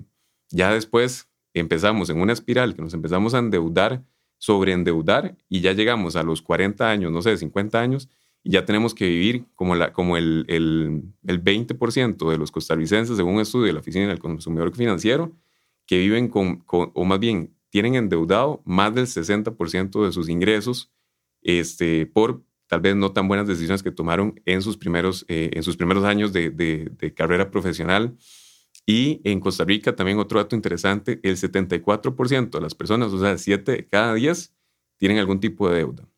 ya 0.50 0.72
después 0.72 1.28
empezamos 1.52 2.08
en 2.10 2.20
una 2.20 2.32
espiral 2.32 2.74
que 2.74 2.82
nos 2.82 2.94
empezamos 2.94 3.34
a 3.34 3.38
endeudar 3.38 4.04
sobreendeudar 4.40 5.36
y 5.48 5.60
ya 5.60 5.72
llegamos 5.72 6.16
a 6.16 6.22
los 6.24 6.42
40 6.42 6.90
años, 6.90 7.12
no 7.12 7.22
sé, 7.22 7.36
50 7.36 7.78
años, 7.78 8.08
ya 8.44 8.64
tenemos 8.64 8.94
que 8.94 9.06
vivir 9.06 9.46
como, 9.54 9.74
la, 9.74 9.92
como 9.92 10.16
el, 10.16 10.44
el, 10.48 11.02
el 11.26 11.44
20% 11.44 12.30
de 12.30 12.38
los 12.38 12.50
costarricenses, 12.50 13.16
según 13.16 13.34
un 13.34 13.40
estudio 13.40 13.66
de 13.66 13.72
la 13.72 13.80
Oficina 13.80 14.08
del 14.08 14.18
Consumidor 14.18 14.74
Financiero, 14.74 15.36
que 15.86 15.98
viven 15.98 16.28
con, 16.28 16.64
o 16.66 17.04
más 17.04 17.18
bien 17.18 17.54
tienen 17.70 17.94
endeudado 17.94 18.62
más 18.64 18.94
del 18.94 19.06
60% 19.06 20.04
de 20.04 20.12
sus 20.12 20.28
ingresos 20.28 20.90
este, 21.42 22.06
por 22.06 22.42
tal 22.66 22.80
vez 22.80 22.94
no 22.94 23.12
tan 23.12 23.26
buenas 23.26 23.46
decisiones 23.46 23.82
que 23.82 23.90
tomaron 23.90 24.40
en 24.44 24.62
sus 24.62 24.76
primeros, 24.76 25.24
eh, 25.28 25.50
en 25.54 25.62
sus 25.62 25.76
primeros 25.76 26.04
años 26.04 26.32
de, 26.32 26.50
de, 26.50 26.90
de 26.96 27.14
carrera 27.14 27.50
profesional 27.50 28.16
y 28.86 29.20
en 29.24 29.40
Costa 29.40 29.64
Rica 29.64 29.94
también 29.94 30.18
otro 30.18 30.38
dato 30.38 30.56
interesante, 30.56 31.20
el 31.22 31.36
74% 31.36 32.50
de 32.50 32.60
las 32.60 32.74
personas, 32.74 33.12
o 33.12 33.20
sea, 33.20 33.36
7 33.38 33.72
de 33.72 33.86
cada 33.86 34.14
10, 34.14 34.54
tienen 34.96 35.18
algún 35.18 35.40
tipo 35.40 35.68
de 35.68 35.76
deuda. 35.78 36.08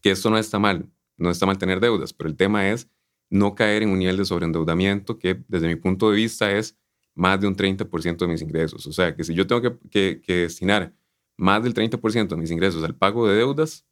Que 0.00 0.12
esto 0.12 0.30
no 0.30 0.38
está 0.38 0.58
mal, 0.58 0.88
no 1.20 1.30
está 1.30 1.46
mal 1.46 1.58
tener 1.58 1.80
deudas, 1.80 2.12
pero 2.12 2.28
el 2.28 2.36
tema 2.36 2.68
es 2.68 2.88
no 3.28 3.54
caer 3.54 3.82
en 3.82 3.90
un 3.90 3.98
nivel 3.98 4.16
de 4.16 4.24
sobreendeudamiento 4.24 5.18
que 5.18 5.42
desde 5.48 5.68
mi 5.68 5.76
punto 5.76 6.10
de 6.10 6.16
vista 6.16 6.50
es 6.50 6.76
más 7.14 7.40
de 7.40 7.46
un 7.46 7.56
30% 7.56 8.16
de 8.16 8.26
mis 8.26 8.42
ingresos. 8.42 8.86
O 8.86 8.92
sea, 8.92 9.14
que 9.14 9.24
si 9.24 9.34
yo 9.34 9.46
tengo 9.46 9.78
que, 9.90 10.20
que, 10.20 10.34
destinar 10.34 10.94
más 11.36 11.62
del 11.62 11.74
30% 11.74 12.28
de 12.28 12.36
mis 12.36 12.50
ingresos 12.50 12.82
al 12.82 12.96
pago 12.96 13.28
de 13.28 13.36
deudas, 13.36 13.86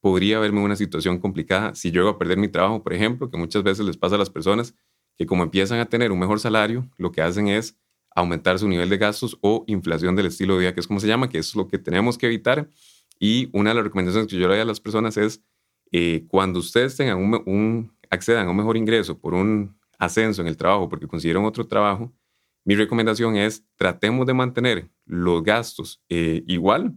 podría 0.00 0.38
haberme 0.38 0.60
una 0.60 0.76
situación 0.76 1.18
complicada 1.18 1.74
si 1.74 1.90
llego 1.90 2.08
a 2.08 2.18
perder 2.18 2.38
mi 2.38 2.48
trabajo, 2.48 2.82
por 2.82 2.94
ejemplo, 2.94 3.30
que 3.30 3.36
muchas 3.36 3.62
veces 3.62 3.84
les 3.84 3.96
pasa 3.96 4.14
a 4.14 4.18
las 4.18 4.30
personas 4.30 4.74
que 5.18 5.26
como 5.26 5.42
empiezan 5.42 5.78
a 5.80 5.86
tener 5.86 6.12
un 6.12 6.18
mejor 6.18 6.40
salario, 6.40 6.88
lo 6.96 7.12
que 7.12 7.20
hacen 7.20 7.48
es 7.48 7.76
aumentar 8.14 8.58
su 8.58 8.68
nivel 8.68 8.88
de 8.88 8.96
gastos 8.96 9.36
o 9.42 9.64
inflación 9.66 10.16
del 10.16 10.26
estilo 10.26 10.54
de 10.54 10.60
vida, 10.60 10.74
que 10.74 10.80
es 10.80 10.86
como 10.86 11.00
se 11.00 11.06
llama, 11.06 11.28
que 11.28 11.38
es 11.38 11.54
lo 11.54 11.68
que 11.68 11.78
tenemos 11.78 12.16
que 12.16 12.26
evitar. 12.26 12.68
Y 13.18 13.50
una 13.52 13.70
de 13.70 13.74
las 13.76 13.84
recomendaciones 13.84 14.28
que 14.28 14.36
yo 14.36 14.48
le 14.48 14.54
doy 14.54 14.60
a 14.60 14.64
las 14.64 14.80
personas 14.80 15.16
es, 15.18 15.42
eh, 15.92 16.24
cuando 16.28 16.60
ustedes 16.60 16.96
tengan 16.96 17.18
un, 17.18 17.92
accedan 18.10 18.46
a 18.46 18.50
un 18.50 18.56
mejor 18.56 18.76
ingreso 18.76 19.18
por 19.18 19.34
un 19.34 19.76
ascenso 19.98 20.40
en 20.40 20.48
el 20.48 20.56
trabajo, 20.56 20.88
porque 20.88 21.06
consiguieron 21.06 21.44
otro 21.44 21.66
trabajo, 21.66 22.12
mi 22.64 22.74
recomendación 22.74 23.36
es 23.36 23.64
tratemos 23.76 24.26
de 24.26 24.34
mantener 24.34 24.90
los 25.04 25.42
gastos 25.42 26.02
eh, 26.08 26.42
igual 26.46 26.94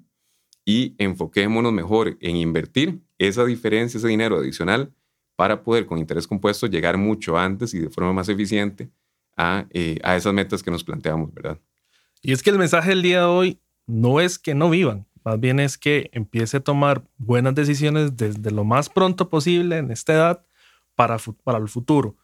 y 0.66 0.96
enfoquémonos 0.98 1.74
mejor 1.74 2.18
en 2.22 2.36
invertir 2.36 3.02
esa 3.18 3.46
diferencia, 3.46 3.98
ese 3.98 4.08
dinero 4.08 4.38
adicional 4.38 4.94
para 5.36 5.64
poder 5.64 5.86
con 5.86 5.98
interés 5.98 6.28
compuesto 6.28 6.68
llegar 6.68 6.98
mucho 6.98 7.38
antes 7.38 7.74
y 7.74 7.80
de 7.80 7.90
forma 7.90 8.14
más 8.14 8.30
eficiente 8.30 8.90
a, 9.36 9.66
eh, 9.72 10.00
a 10.04 10.16
esas 10.16 10.34
metas 10.34 10.62
que 10.62 10.72
nos 10.72 10.84
planteamos, 10.84 11.34
¿verdad? 11.34 11.60
Y 12.22 12.32
es 12.32 12.44
que 12.44 12.52
el 12.52 12.60
mensaje 12.60 12.90
del 12.90 13.02
día 13.02 13.20
de 13.22 13.26
hoy 13.26 13.60
no 13.88 14.20
es 14.20 14.38
que 14.40 14.54
no 14.54 14.70
vivan, 14.70 15.08
más 15.24 15.40
bien 15.40 15.60
es 15.60 15.78
que 15.78 16.10
empiece 16.14 16.58
a 16.58 16.60
tomar 16.60 17.04
buenas 17.18 17.56
decisiones 17.56 18.16
desde 18.18 18.52
lo 18.52 18.64
más 18.64 18.90
pronto 18.90 19.30
posible 19.30 19.78
en 19.78 19.92
esta 19.92 20.14
edad 20.14 20.46
para, 20.96 21.18
para 21.44 21.58
el 21.58 21.70
futuro. 21.70 22.16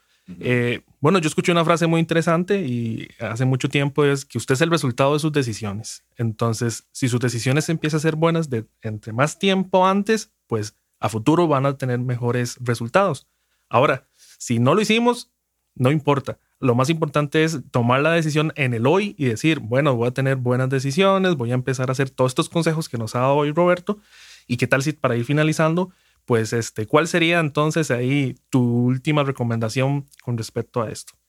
Eh, 0.42 0.82
bueno, 1.00 1.18
yo 1.18 1.28
escuché 1.28 1.52
una 1.52 1.66
frase 1.66 1.88
muy 1.88 2.00
interesante 2.00 2.62
y 2.62 3.08
hace 3.20 3.46
mucho 3.46 3.68
tiempo 3.68 4.06
es 4.06 4.26
que 4.26 4.38
usted 4.38 4.54
es 4.54 4.62
el 4.62 4.70
resultado 4.70 5.14
de 5.14 5.20
sus 5.20 5.32
decisiones. 5.32 6.06
Entonces, 6.18 6.88
si 6.92 7.10
sus 7.10 7.20
decisiones 7.20 7.68
empiezan 7.70 7.98
a 7.98 8.02
ser 8.02 8.16
buenas 8.16 8.50
de 8.50 8.66
entre 8.82 9.12
más 9.12 9.40
tiempo 9.40 9.88
antes, 9.88 10.32
pues 10.46 10.76
a 11.00 11.10
futuro 11.10 11.48
van 11.48 11.66
a 11.66 11.78
tener 11.78 12.00
mejores 12.00 12.58
resultados. 12.62 13.28
Ahora, 13.70 14.08
si 14.38 14.60
no 14.60 14.76
lo 14.76 14.82
hicimos, 14.82 15.32
no 15.76 15.92
importa. 15.92 16.38
Lo 16.60 16.76
más 16.76 16.90
importante 16.90 17.44
es 17.44 17.60
tomar 17.72 18.02
la 18.02 18.12
decisión 18.12 18.52
en 18.56 18.74
el 18.74 18.86
hoy 18.86 19.16
y 19.18 19.26
decir, 19.26 19.60
bueno, 19.60 19.96
voy 19.96 20.10
a 20.10 20.12
tener 20.12 20.36
buenas 20.36 20.70
decisiones, 20.70 21.36
voy 21.36 21.52
a 21.52 21.56
empezar 21.56 21.90
a 21.90 21.94
hacer 21.94 22.10
todos 22.10 22.32
estos 22.32 22.50
consejos 22.50 22.90
que 22.90 22.98
nos 22.98 23.16
ha 23.16 23.20
dado 23.20 23.36
hoy 23.36 23.52
Roberto. 23.52 24.00
¿Y 24.48 24.58
qué 24.58 24.68
tal 24.68 24.84
si 24.84 24.94
para 24.94 25.16
ir 25.16 25.26
finalizando, 25.26 25.92
pues 26.26 26.54
este, 26.54 26.86
cuál 26.86 27.08
sería 27.08 27.40
entonces 27.40 27.92
ahí 27.92 28.36
tu 28.50 28.62
última 28.62 29.24
recomendación 29.24 30.06
con 30.24 30.38
respecto 30.38 30.82
a 30.82 30.90
esto? 30.90 31.20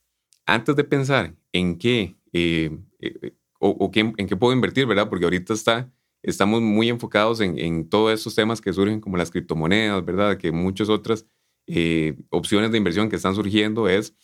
antes 0.45 0.75
de 0.75 0.83
pensar 0.83 1.35
en 1.51 1.77
qué, 1.77 2.15
eh, 2.33 2.77
eh, 2.99 3.33
o, 3.59 3.91
en 3.93 4.27
qué 4.27 4.35
puedo 4.35 4.53
invertir, 4.53 4.85
¿verdad? 4.85 5.09
Porque 5.09 5.25
ahorita 5.25 5.53
está, 5.53 5.91
estamos 6.23 6.61
muy 6.61 6.89
enfocados 6.89 7.41
en, 7.41 7.57
en 7.57 7.89
todos 7.89 8.19
esos 8.19 8.35
temas 8.35 8.61
que 8.61 8.73
surgen 8.73 8.99
como 8.99 9.17
las 9.17 9.31
criptomonedas, 9.31 10.03
¿verdad? 10.03 10.37
Que 10.37 10.51
muchas 10.51 10.89
otras 10.89 11.25
eh, 11.67 12.17
opciones 12.29 12.71
de 12.71 12.77
inversión 12.77 13.09
que 13.09 13.15
están 13.15 13.35
surgiendo 13.35 13.87
es, 13.87 14.15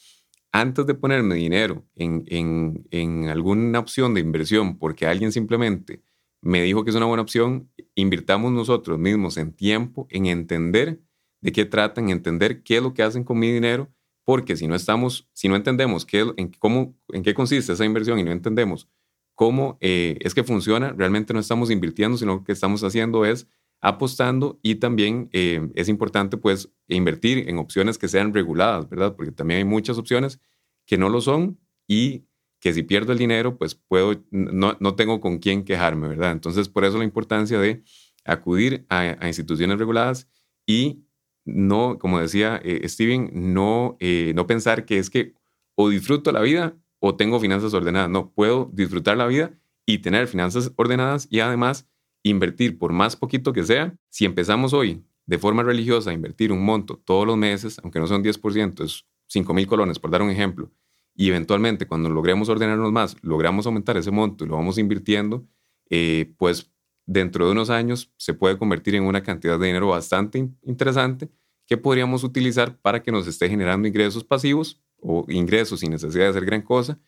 antes 0.52 0.86
de 0.86 0.96
ponerme 0.96 1.36
dinero 1.36 1.86
en, 1.96 2.24
en, 2.28 2.88
en 2.92 3.30
alguna 3.30 3.80
opción 3.80 4.14
de 4.14 4.22
inversión, 4.22 4.78
porque 4.78 5.06
alguien 5.06 5.32
simplemente 5.32 6.02
me 6.42 6.62
dijo 6.64 6.84
que 6.84 6.92
es 6.92 6.96
una 6.96 7.06
buena 7.06 7.24
opción, 7.24 7.70
invirtamos 7.96 8.52
nosotros 8.52 8.98
mismos 9.00 9.38
en 9.38 9.54
tiempo, 9.54 10.08
en 10.10 10.28
entender 10.28 11.00
de 11.42 11.52
qué 11.52 11.66
tratan, 11.66 12.10
entender 12.10 12.64
qué 12.64 12.78
es 12.78 12.84
lo 12.84 12.94
que 12.94 13.04
hacen 13.04 13.24
con 13.24 13.40
mi 13.40 13.52
dinero, 13.52 13.92
porque 14.24 14.58
si 14.58 14.68
no 14.68 14.76
estamos, 14.76 15.30
si 15.34 15.48
no 15.48 15.56
entendemos 15.56 16.06
qué, 16.06 16.26
en, 16.38 16.52
cómo, 16.60 16.96
en 17.10 17.24
qué 17.24 17.34
consiste 17.34 17.74
esa 17.74 17.86
inversión 17.86 18.20
y 18.20 18.24
no 18.24 18.32
entendemos 18.32 18.90
cómo 19.36 19.78
eh, 19.82 20.18
es 20.22 20.34
que 20.34 20.44
funciona, 20.44 20.94
realmente 20.94 21.32
no 21.32 21.40
estamos 21.40 21.70
invirtiendo, 21.70 22.18
sino 22.18 22.44
que 22.44 22.52
estamos 22.52 22.84
haciendo 22.84 23.24
es 23.24 23.48
apostando 23.82 24.60
y 24.64 24.76
también 24.76 25.30
eh, 25.34 25.70
es 25.76 25.90
importante 25.90 26.38
pues 26.38 26.70
invertir 26.88 27.50
en 27.50 27.58
opciones 27.58 27.98
que 27.98 28.08
sean 28.08 28.34
reguladas, 28.34 28.90
¿verdad? 28.90 29.16
Porque 29.16 29.32
también 29.32 29.60
hay 29.60 29.66
muchas 29.66 29.98
opciones 29.98 30.40
que 30.86 30.98
no 30.98 31.10
lo 31.10 31.22
son 31.22 31.60
y 31.88 32.26
que 32.60 32.74
si 32.74 32.84
pierdo 32.84 33.12
el 33.12 33.20
dinero 33.20 33.58
pues 33.58 33.76
puedo, 33.76 34.24
no, 34.32 34.78
no 34.80 34.96
tengo 34.96 35.22
con 35.22 35.38
quién 35.38 35.64
quejarme, 35.64 36.08
¿verdad? 36.08 36.32
Entonces 36.32 36.70
por 36.70 36.86
eso 36.86 36.98
la 36.98 37.04
importancia 37.04 37.60
de 37.60 37.84
acudir 38.26 38.86
a, 38.90 39.28
instituciones 39.28 39.78
reguladas 39.78 40.28
y 40.66 41.04
no, 41.46 41.98
como 41.98 42.20
decía 42.20 42.60
eh, 42.64 42.88
Steven, 42.90 43.32
no, 43.54 43.96
eh, 44.00 44.34
no 44.36 44.48
pensar 44.48 44.86
que 44.86 44.98
es 44.98 45.10
que 45.10 45.34
o 45.76 45.90
disfruto 45.90 46.32
la 46.32 46.42
vida 46.42 46.76
o 47.00 47.16
tengo 47.16 47.40
finanzas 47.40 47.74
ordenadas. 47.74 48.10
No, 48.10 48.32
puedo 48.34 48.70
disfrutar 48.74 49.18
la 49.18 49.28
vida 49.28 49.52
y 49.86 50.00
tener 50.00 50.28
finanzas 50.28 50.74
ordenadas 50.76 51.28
y 51.30 51.40
además 51.40 51.88
invertir 52.24 52.78
por 52.78 52.94
más 52.94 53.16
poquito 53.16 53.54
que 53.54 53.64
sea. 53.64 53.96
Si 54.10 54.26
empezamos 54.26 54.74
hoy 54.74 55.04
de 55.26 55.38
forma 55.38 55.64
religiosa 55.64 56.12
a 56.12 56.14
invertir 56.14 56.52
un 56.52 56.64
monto 56.64 57.02
todos 57.04 57.28
los 57.28 57.38
meses, 57.38 57.80
aunque 57.84 58.00
no 58.00 58.08
son 58.08 58.24
10%, 58.24 58.84
es 58.84 59.06
5 59.28 59.54
mil 59.54 59.68
colones, 59.68 60.00
por 60.00 60.10
dar 60.10 60.22
un 60.22 60.30
ejemplo, 60.30 60.72
y 61.14 61.30
eventualmente 61.30 61.88
cuando 61.88 62.10
logremos 62.10 62.48
ordenarnos 62.48 62.92
más, 62.92 63.18
logramos 63.22 63.66
aumentar 63.66 63.98
ese 63.98 64.12
monto 64.12 64.46
y 64.46 64.48
lo 64.48 64.56
vamos 64.56 64.78
invirtiendo, 64.78 65.46
eh, 65.90 66.34
pues 66.38 66.72
dentro 67.06 67.46
de 67.46 67.54
unos 67.54 67.70
años 67.70 68.14
se 68.18 68.34
puede 68.34 68.58
convertir 68.58 68.96
en 68.96 69.04
una 69.04 69.24
cantidad 69.24 69.60
de 69.60 69.68
dinero 69.68 69.88
bastante 69.88 70.50
interesante 70.64 71.30
que 71.66 71.78
podríamos 71.78 72.24
utilizar 72.24 72.78
para 72.80 73.02
que 73.02 73.12
nos 73.12 73.28
esté 73.28 73.50
generando 73.50 73.88
ingresos 73.88 74.24
pasivos 74.24 74.82
o 75.00 75.26
ingresos 75.28 75.82
sin 75.82 75.92
necesidad 75.92 76.26
de 76.26 76.30
hacer 76.30 76.46
gran 76.46 76.62
cosa 76.62 77.00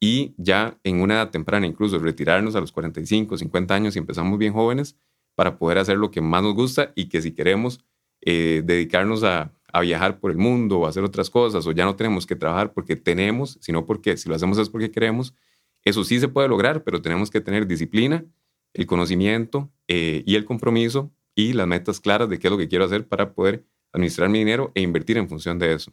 y 0.00 0.34
ya 0.36 0.78
en 0.84 1.00
una 1.00 1.14
edad 1.14 1.30
temprana, 1.30 1.66
incluso 1.66 1.98
retirarnos 1.98 2.54
a 2.54 2.60
los 2.60 2.72
45, 2.72 3.38
50 3.38 3.74
años 3.74 3.96
y 3.96 3.98
empezamos 3.98 4.38
bien 4.38 4.52
jóvenes 4.52 4.96
para 5.34 5.58
poder 5.58 5.78
hacer 5.78 5.96
lo 5.96 6.10
que 6.10 6.20
más 6.20 6.42
nos 6.42 6.54
gusta 6.54 6.92
y 6.94 7.08
que 7.08 7.22
si 7.22 7.32
queremos 7.32 7.84
eh, 8.22 8.62
dedicarnos 8.64 9.22
a, 9.22 9.52
viajar 9.82 10.20
por 10.20 10.30
el 10.30 10.38
mundo 10.38 10.78
o 10.78 10.86
hacer 10.86 11.04
otras 11.04 11.28
cosas 11.28 11.66
o 11.66 11.72
ya 11.72 11.84
no 11.84 11.96
tenemos 11.96 12.24
que 12.24 12.34
trabajar 12.34 12.72
porque 12.72 12.96
tenemos, 12.96 13.58
sino 13.60 13.84
porque 13.84 14.16
si 14.16 14.26
lo 14.26 14.34
hacemos 14.34 14.56
es 14.56 14.70
porque 14.70 14.90
queremos, 14.90 15.34
eso 15.84 16.02
sí 16.02 16.18
se 16.18 16.28
puede 16.28 16.48
lograr, 16.48 16.82
pero 16.82 17.02
tenemos 17.02 17.30
que 17.30 17.42
tener 17.42 17.66
disciplina 17.66 18.24
el 18.72 18.86
conocimiento 18.86 19.70
eh, 19.86 20.22
y 20.24 20.36
el 20.36 20.46
compromiso 20.46 21.12
y 21.34 21.52
las 21.52 21.66
metas 21.66 22.00
claras 22.00 22.30
de 22.30 22.38
qué 22.38 22.46
es 22.46 22.50
lo 22.50 22.56
que 22.56 22.68
quiero 22.68 22.86
hacer 22.86 23.06
para 23.06 23.34
poder 23.34 23.66
administrar 23.92 24.30
mi 24.30 24.38
dinero 24.38 24.72
e 24.74 24.80
invertir 24.80 25.18
en 25.18 25.28
función 25.28 25.58
de 25.58 25.74
eso. 25.74 25.92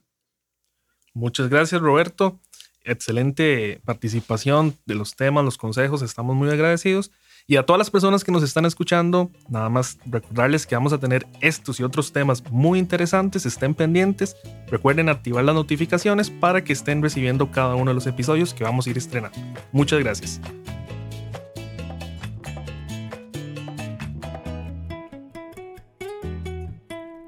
Muchas 1.14 1.50
gracias, 1.50 1.82
Roberto. 1.82 2.40
Excelente 2.84 3.82
participación 3.86 4.78
de 4.86 4.96
los 4.96 5.16
temas, 5.16 5.46
los 5.46 5.58
consejos. 5.58 6.02
Estamos 6.02 6.36
muy 6.36 6.50
agradecidos. 6.50 7.12
Y 7.46 7.58
a 7.58 7.66
todas 7.66 7.78
las 7.78 7.90
personas 7.90 8.24
que 8.24 8.32
nos 8.32 8.44
están 8.44 8.66
escuchando, 8.66 9.30
nada 9.50 9.70
más 9.70 9.98
recordarles 10.06 10.66
que 10.66 10.76
vamos 10.76 10.94
a 10.94 10.98
tener 10.98 11.28
estos 11.42 11.80
y 11.80 11.84
otros 11.84 12.14
temas 12.14 12.44
muy 12.52 12.80
interesantes. 12.80 13.46
Estén 13.46 13.74
pendientes. 13.74 14.38
Recuerden 14.70 15.10
activar 15.10 15.44
las 15.44 15.56
notificaciones 15.56 16.30
para 16.30 16.64
que 16.64 16.74
estén 16.74 17.02
recibiendo 17.02 17.52
cada 17.52 17.76
uno 17.76 17.92
de 17.92 17.96
los 17.96 18.08
episodios 18.08 18.54
que 18.54 18.64
vamos 18.64 18.88
a 18.88 18.90
ir 18.92 18.98
estrenando. 18.98 19.38
Muchas 19.72 20.00
gracias. 20.00 20.40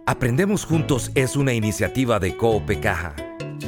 Aprendemos 0.06 0.66
Juntos 0.66 1.12
es 1.16 1.36
una 1.36 1.54
iniciativa 1.54 2.20
de 2.20 2.38
Coope 2.38 2.80
Caja. 2.80 3.16